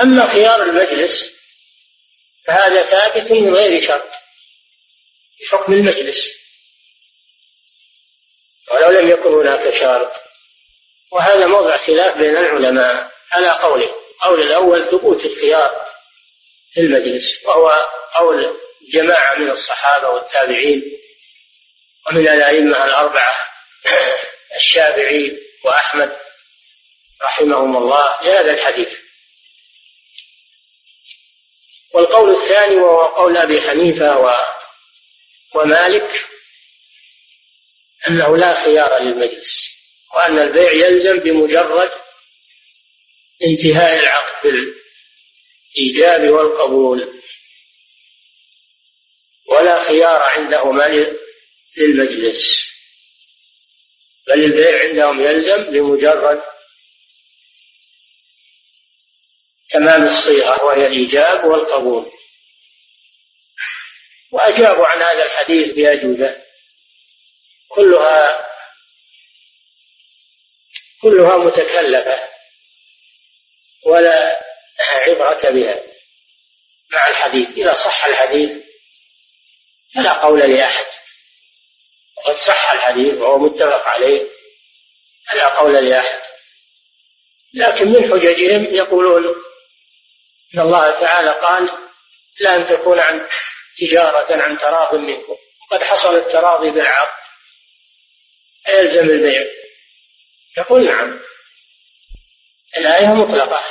[0.00, 1.32] أما خيار المجلس
[2.46, 4.10] فهذا ثابت من غير شرط
[5.50, 6.26] حكم المجلس.
[8.70, 10.12] ولو لم يكن هناك شرط.
[11.12, 15.86] وهذا موضع خلاف بين العلماء على قوله قول الأول ثبوت الخيار
[16.74, 18.56] في المجلس وهو قول
[18.92, 20.82] جماعة من الصحابة والتابعين
[22.06, 23.34] ومن الأئمة الأربعة
[24.56, 26.16] الشافعي وأحمد
[27.22, 29.01] رحمهم الله لهذا الحديث.
[31.94, 34.34] والقول الثاني وهو قول أبي حنيفة و
[35.54, 36.26] ومالك
[38.08, 39.70] أنه لا خيار للمجلس
[40.14, 41.90] وأن البيع يلزم بمجرد
[43.44, 47.22] انتهاء العقد بالإيجاب والقبول
[49.48, 51.16] ولا خيار عندهما
[51.76, 52.72] للمجلس
[54.28, 56.42] بل البيع عندهم يلزم بمجرد
[59.72, 62.12] تمام الصيغة وهي الإيجاب والقبول.
[64.32, 66.42] وأجابوا عن هذا الحديث بأجوبة.
[67.68, 68.46] كلها
[71.02, 72.28] كلها متكلفة
[73.86, 74.44] ولا
[75.06, 75.82] عبرة بها.
[76.92, 78.50] مع الحديث إذا صح الحديث
[79.94, 80.86] فلا قول لأحد.
[82.16, 84.28] وقد صح الحديث وهو متفق عليه
[85.30, 86.22] فلا قول لأحد.
[87.54, 89.51] لكن من حججهم يقولون
[90.54, 91.70] إن الله تعالى قال
[92.40, 93.28] لا أن تكون عن
[93.78, 95.36] تجارة عن تراض منكم.
[95.70, 97.22] قد حصل التراضي بالعقد.
[98.68, 99.42] أيلزم البيع؟
[100.58, 101.20] يقول نعم.
[102.78, 103.64] الآية مطلقة.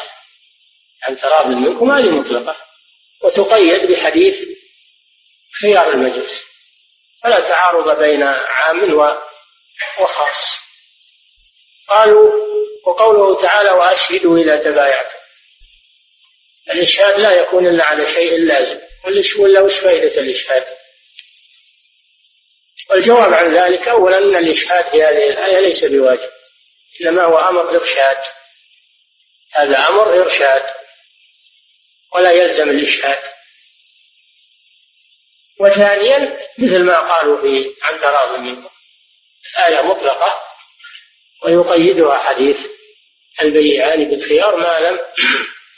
[1.04, 2.56] عن تراض منكم هذه مطلقة.
[3.24, 4.36] وتقيد بحديث
[5.62, 6.44] خيار المجلس.
[7.24, 8.94] فلا تعارض بين عام
[10.00, 10.62] وخاص.
[11.88, 12.32] قالوا
[12.86, 15.21] وقوله تعالى وأشهدوا إذا تبايعتم.
[16.70, 18.80] الإشهاد لا يكون إلا على شيء لازم.
[19.40, 20.66] ولا وش فائدة الإشهاد؟
[22.90, 26.30] والجواب عن ذلك أولا أن الإشهاد في هذه الآية ليس بواجب
[27.02, 28.18] إنما هو أمر إرشاد.
[29.52, 30.64] هذا أمر إرشاد
[32.16, 33.20] ولا يلزم الإشهاد.
[35.60, 38.70] وثانيا مثل ما قالوا في عن تراض منكم.
[39.68, 40.42] آية مطلقة
[41.44, 42.58] ويقيدها حديث
[43.42, 45.00] البيعان بالخيار ما لم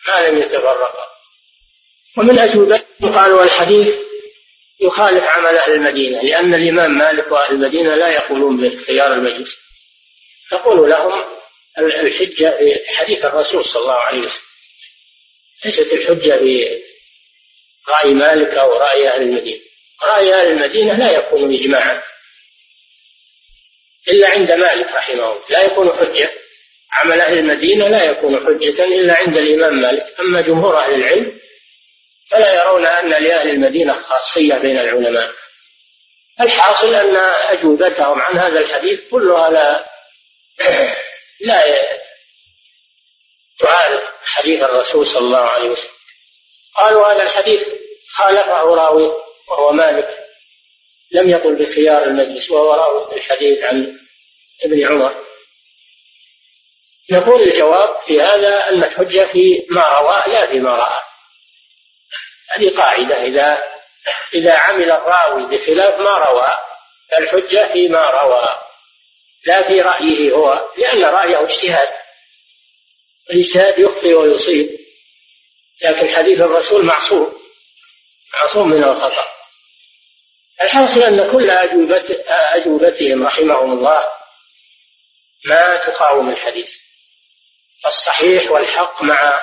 [0.07, 1.07] ما لم يتفرقا
[2.17, 3.95] ومن أجوبتهم قالوا الحديث
[4.81, 9.55] يخالف عمل أهل المدينة لأن الإمام مالك وأهل المدينة لا يقولون بخيار المجلس.
[10.51, 11.25] تقول لهم
[11.77, 12.57] الحجة
[12.95, 14.41] حديث الرسول صلى الله عليه وسلم.
[15.65, 16.81] ليست الحجة في
[17.89, 19.61] رأي مالك أو رأي أهل المدينة.
[20.03, 22.03] رأي أهل المدينة لا يكون إجماعا.
[24.07, 25.43] إلا عند مالك رحمه الله.
[25.49, 26.31] لا يكون حجة.
[26.93, 30.19] عمل أهل المدينة لا يكون حجة إلا عند الإمام مالك.
[30.19, 31.39] أما جمهور أهل العلم
[32.29, 35.31] فلا يرون أن لأهل المدينة خاصية بين العلماء.
[36.41, 37.17] الحاصل أن
[37.57, 39.85] أجوبتهم عن هذا الحديث كلها لا
[41.47, 41.63] لا
[43.59, 45.91] تعارض حديث الرسول صلى الله عليه وسلم.
[46.75, 47.67] قالوا هذا الحديث
[48.11, 49.13] خالفه راوي
[49.49, 50.19] وهو مالك.
[51.11, 53.99] لم يقل بخيار المجلس وهو راوي الحديث عن
[54.63, 55.32] ابن عمر.
[57.11, 60.99] نقول الجواب في هذا أن الحجة في ما روى لا فيما رأى.
[62.49, 63.21] هذه قاعدة.
[63.21, 63.63] إذا
[64.33, 66.57] إذا عمل الراوي بخلاف ما روى
[67.11, 68.59] فالحجة فيما روى.
[69.45, 71.89] لا في رأيه هو لأن رأيه اجتهاد.
[73.31, 74.69] الاجتهاد يخطئ ويصيب.
[75.83, 77.33] لكن حديث الرسول معصوم.
[78.33, 79.27] معصوم من الخطأ.
[80.61, 81.49] الحاصل أن كل
[82.29, 84.03] أجوبتهم رحمهم الله
[85.45, 86.82] ما تقاوم الحديث.
[87.85, 89.41] الصحيح والحق مع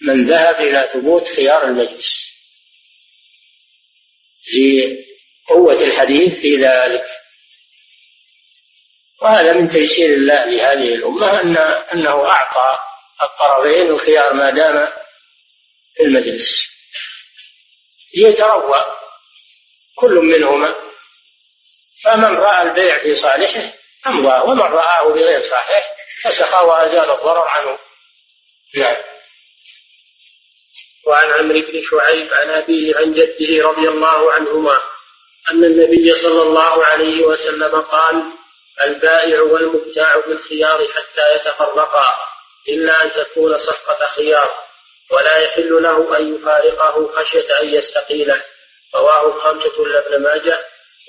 [0.00, 2.26] من ذهب إلى ثبوت خيار المجلس.
[4.54, 7.06] لقوة الحديث في ذلك.
[9.22, 11.56] وهذا من تيسير الله لهذه الأمة أن
[11.92, 12.78] أنه أعطى
[13.22, 14.92] الطرفين الخيار ما دام
[15.96, 16.68] في المجلس.
[18.16, 18.96] ليتروى
[19.94, 20.74] كل منهما.
[22.02, 27.78] فمن رأى البيع في صالحه أمضى ومن رآه بغير صحيح فسقى وأزال الضرر عنه.
[28.74, 28.96] نعم.
[31.06, 34.82] وعن عمرو بن شعيب عن أبيه عن جده رضي الله عنهما
[35.50, 38.22] أن النبي صلى الله عليه وسلم قال
[38.82, 42.06] البائع والمبتاع بالخيار حتى يتفرقا
[42.68, 44.54] إلا أن تكون صفقة خيار
[45.10, 48.42] ولا يحل له أن يفارقه خشية أن يستقيله.
[48.94, 50.58] رواه الخمسة لابن ماجه.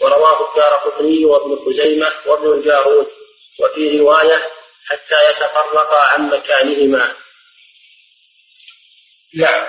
[0.02, 3.08] ورواه الدار قطني وابن خزيمة وابن الجارود
[3.60, 4.50] وفي رواية
[4.90, 7.16] حتى يتفرقا عن مكانهما.
[9.36, 9.68] نعم.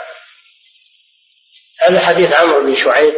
[1.80, 3.14] هذا حديث عمرو بن شعيب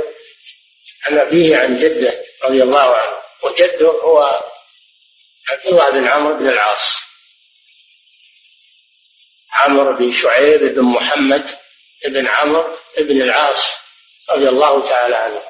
[1.06, 4.42] عن أبيه عن جده رضي الله عنه وجده هو
[5.50, 6.96] عبد الله بن عمرو بن العاص.
[9.52, 11.58] عمرو بن شعيب بن محمد
[12.04, 13.72] بن عمرو بن العاص
[14.30, 15.42] رضي الله تعالى عنه.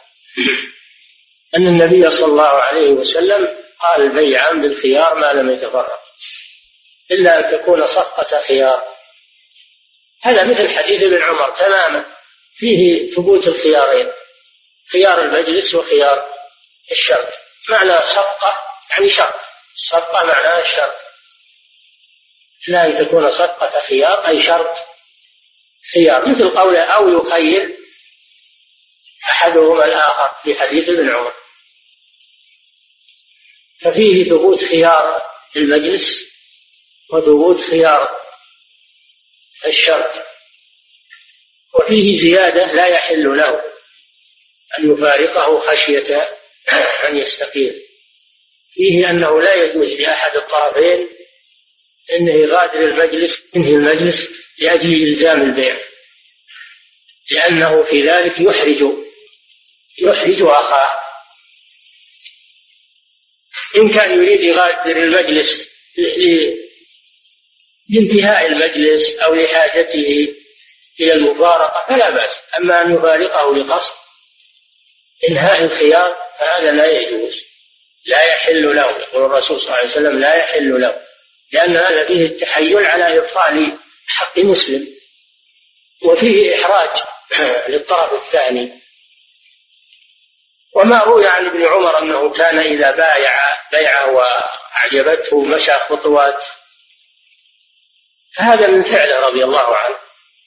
[1.57, 6.01] أن النبي صلى الله عليه وسلم قال البيعان بالخيار ما لم يتفرق
[7.11, 8.85] إلا أن تكون صفقة خيار.
[10.23, 12.05] هذا مثل حديث ابن عمر تماما.
[12.57, 14.13] فيه ثبوت الخيارين
[14.93, 16.27] خيار المجلس وخيار
[16.91, 17.29] الشرط.
[17.71, 18.59] معنى صفقة
[18.91, 19.41] يعني شرط
[19.75, 20.95] الصفقة معناها الشرط
[22.69, 24.75] لا أن تكون صفقة خيار أي شرط
[25.95, 26.29] خيار.
[26.29, 27.77] مثل قوله أو يخير
[29.25, 31.40] أحدهما الآخر في حديث ابن عمر.
[33.83, 35.23] ففيه ثبوت خيار
[35.57, 36.27] المجلس
[37.13, 38.21] وثبوت خيار
[39.67, 40.23] الشرط
[41.75, 43.61] وفيه زيادة لا يحل له
[44.79, 46.29] أن يفارقه خشية
[47.09, 47.75] أن يستقيم
[48.73, 51.09] فيه أنه لا يجوز لأحد الطرفين
[52.13, 54.29] أنه يغادر المجلس ينهي المجلس
[54.59, 55.81] لأجل إلزام البيع.
[57.31, 58.83] لأنه في ذلك يحرج
[59.99, 61.00] يحرج أخاه.
[63.77, 65.69] إن كان يريد يغادر المجلس
[67.89, 70.35] لانتهاء المجلس أو لحاجته
[71.01, 72.37] إلى المفارقة فلا بأس.
[72.59, 73.95] أما أن يفارقه لقصد
[75.29, 77.43] إنهاء الخيار فهذا لا يجوز.
[78.07, 81.01] لا يحل له يقول الرسول صلى الله عليه وسلم لا يحل له.
[81.53, 84.89] لأن هذا فيه التحيل على إبطال حق مسلم.
[86.05, 87.03] وفيه إحراج
[87.73, 88.80] للطرف الثاني.
[90.81, 93.33] وما روي عن ابن عمر أنه كان إذا بايع
[93.73, 96.45] بيعة وأعجبته مشى خطوات.
[98.37, 99.97] فهذا من فعله رضي الله عنه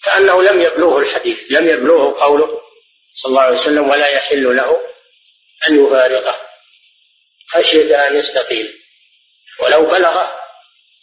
[0.04, 2.62] كأنه لم يبلغه الحديث لم يبلغه قوله
[3.14, 4.80] صلى الله عليه وسلم ولا يحل له
[5.70, 6.36] أن يفارقه.
[7.48, 8.74] خشية أن يستقيل
[9.60, 10.32] ولو بلغه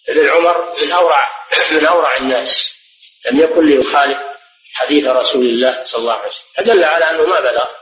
[0.09, 1.29] ابن عمر من أورع
[1.71, 2.73] من أورع الناس.
[3.27, 4.19] لم يكن ليخالف
[4.75, 6.47] حديث رسول الله صلى الله عليه وسلم.
[6.57, 7.80] فدل على أنه ما بلغ.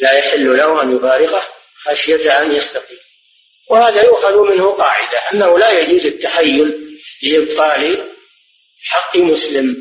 [0.00, 1.48] لا يحل له أن يفارقه
[1.84, 2.98] خشية أن يستقيم.
[3.70, 8.12] وهذا يؤخذ منه قاعدة أنه لا يجوز التحيل لإبطال
[8.84, 9.76] حق مسلم.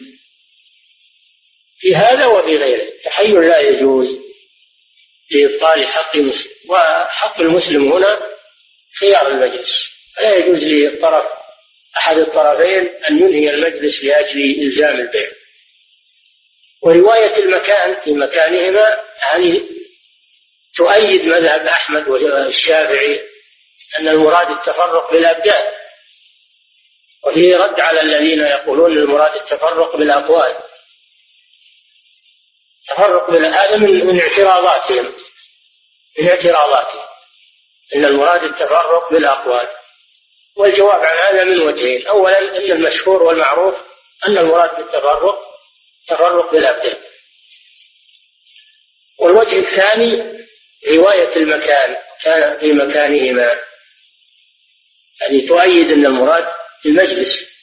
[1.78, 4.20] في هذا وفي غيره التحيل لا يجوز
[5.32, 6.52] لإبطال حق مسلم.
[6.70, 8.22] وحق المسلم هنا
[9.00, 9.90] خيار المجلس.
[10.20, 11.26] لا يجوز للطرف
[11.98, 15.32] أحد الطرفين أن ينهي المجلس لأجل إلزام البيع.
[16.82, 19.73] ورواية المكان في مكانهما هذه
[20.76, 23.22] تؤيد مذهب أحمد والشافعي
[24.00, 25.74] أن المراد التفرق بالأبدان
[27.24, 30.58] وفيه رد على الذين يقولون المراد التفرق بالأقوال
[32.88, 35.14] تفرق هذا من من اعتراضاتهم
[36.20, 37.04] من اعتراضاتهم
[37.96, 39.68] إن المراد التفرق بالأقوال.
[40.56, 42.08] والجواب عن هذا من وجهين.
[42.08, 43.76] اولا أن المشهور والمعروف
[44.28, 45.40] أن المراد بالتفرق
[46.08, 46.98] تفرق بالأبدان.
[49.20, 50.44] والوجه الثاني
[50.88, 53.60] رواية المكان كان في مكانهما.
[55.22, 56.46] هذه تؤيد أن المراد
[56.86, 57.54] المجلس.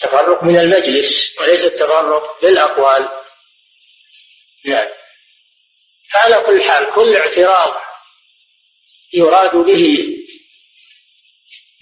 [0.00, 3.08] تفرق من المجلس وليس التفرق بالأقوال
[4.64, 4.88] نعم.
[6.12, 7.74] فعلى كل حال كل اعتراض
[9.14, 10.14] يراد به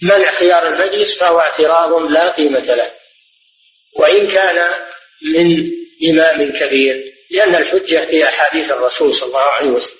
[0.01, 2.93] منع خيار المجلس فهو اعتراض لا قيمة له.
[3.95, 4.75] وإن كان
[5.21, 5.71] من
[6.09, 9.97] إمام كبير لأن الحجة في أحاديث الرسول صلى الله عليه وسلم.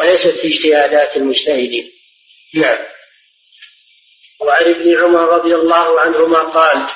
[0.00, 1.92] وليست في اجتهادات المجتهدين.
[2.54, 2.78] نعم.
[4.40, 6.86] وعن ابن عمر رضي الله عنهما قال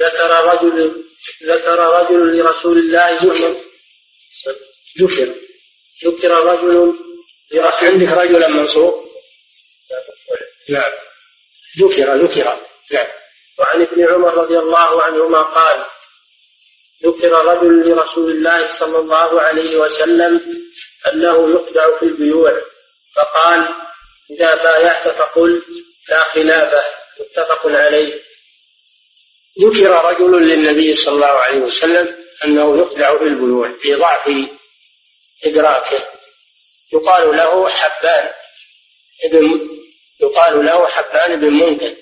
[0.00, 1.04] ذكر رجل
[1.44, 3.62] ذكر رجل لرسول الله صلى الله عليه وسلم.
[4.98, 5.34] ذكر.
[6.04, 6.94] ذكر رجل
[7.82, 8.94] عندك رجلا منصوب؟
[10.68, 10.92] نعم.
[11.78, 12.44] ذكر ذكر.
[12.92, 13.06] نعم.
[13.58, 15.84] وعن ابن عمر رضي الله عنهما قال
[17.04, 20.61] ذكر رجل لرسول الله صلى الله عليه وسلم
[21.12, 22.52] أنه يخدع في البيوع.
[23.16, 23.68] فقال
[24.30, 25.62] إذا بايعت فقل
[26.08, 26.84] لا خلافة
[27.20, 28.22] متفق عليه.
[29.60, 34.28] ذكر رجل للنبي صلى الله عليه وسلم أنه يخدع في البيوع لضعف
[35.44, 36.08] إدراكه.
[36.92, 38.30] يقال له حبان
[39.24, 39.68] ابن
[40.20, 41.96] يقال له حبان بن منكر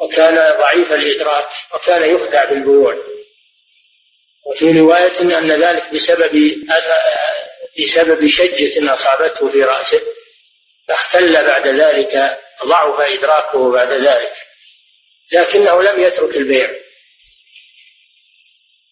[0.00, 2.96] وكان ضعيف الإدراك وكان يخدع بالبيوع
[4.46, 6.34] وفي رواية أن ذلك بسبب
[7.78, 10.02] بسبب شجة أصابته في رأسه
[10.88, 14.32] فاختل بعد ذلك ضعف إدراكه بعد ذلك
[15.32, 16.70] لكنه لم يترك البيع.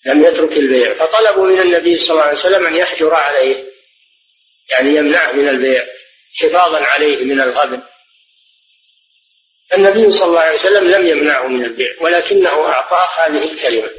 [0.06, 0.94] لم يترك البيع.
[0.94, 3.64] فطلبوا من النبي صلى الله عليه وسلم أن يحجر عليه
[4.70, 5.86] يعني يمنعه من البيع
[6.40, 7.82] حفاظا عليه من الغبن.
[9.74, 13.90] النبي صلى الله عليه وسلم لم يمنعه من البيع ولكنه أعطاه هذه الكلمة.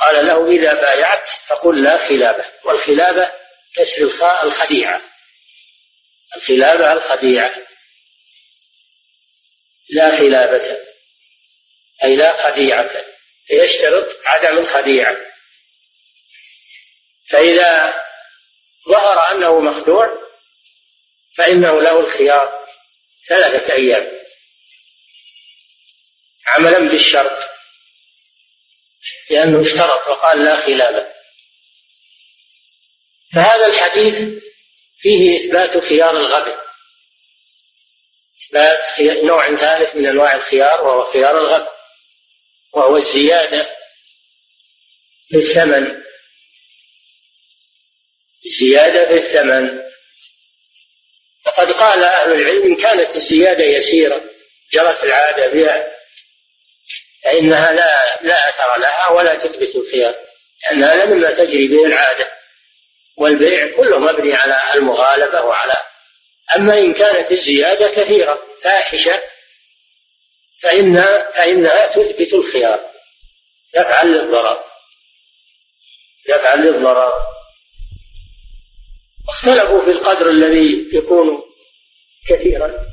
[0.00, 2.44] قال له إذا بايعت فقل لا خلابة.
[2.64, 3.32] والخلابة
[3.74, 5.00] كسر الخديعة.
[6.36, 7.66] الخلابة الخديعة.
[9.90, 10.78] لا خلابة.
[12.04, 13.04] أي لا خديعة.
[13.50, 15.16] يشترط عدم الخديعة.
[17.28, 18.04] فإذا
[18.88, 20.06] ظهر أنه مخدوع
[21.36, 22.66] فإنه له الخيار
[23.28, 24.16] ثلاثة أيام.
[26.46, 27.50] عملا بالشرط.
[29.30, 31.15] لأنه اشترط وقال لا خلافه
[33.34, 34.42] فهذا الحديث
[34.98, 36.58] فيه إثبات خيار الغبن
[38.42, 41.66] إثبات نوع ثالث من أنواع الخيار وهو خيار الغبن
[42.72, 43.76] وهو الزيادة
[45.28, 46.02] في الثمن.
[48.60, 49.82] زيادة في الثمن.
[51.46, 54.24] وقد قال أهل العلم إن كانت الزيادة يسيرة
[54.72, 55.96] جرت العادة بها
[57.24, 60.14] فإنها لا لا أثر لها ولا تثبت الخيار
[60.62, 62.35] لأن هذا مما تجري به العادة.
[63.16, 65.82] والبيع كله مبني على المغالبة وعلى
[66.56, 69.22] أما إن كانت الزيادة كثيرة فاحشة
[70.62, 70.96] فإن
[71.34, 72.80] فإنها تثبت الخيار
[73.74, 74.64] يفعل للضرر
[76.28, 77.12] يفعل للضرر.
[79.28, 81.42] اختلفوا في القدر الذي يكون
[82.28, 82.86] كثيرا.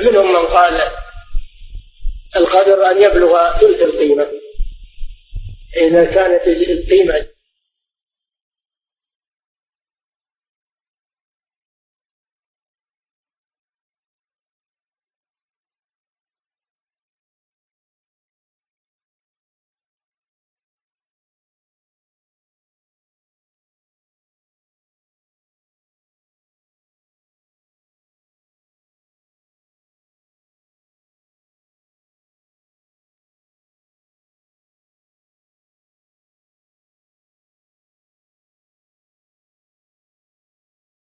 [0.00, 0.92] منهم من قال
[2.36, 4.28] القدر أن يبلغ ثلث القيمة.
[5.76, 7.28] إذا كانت القيمة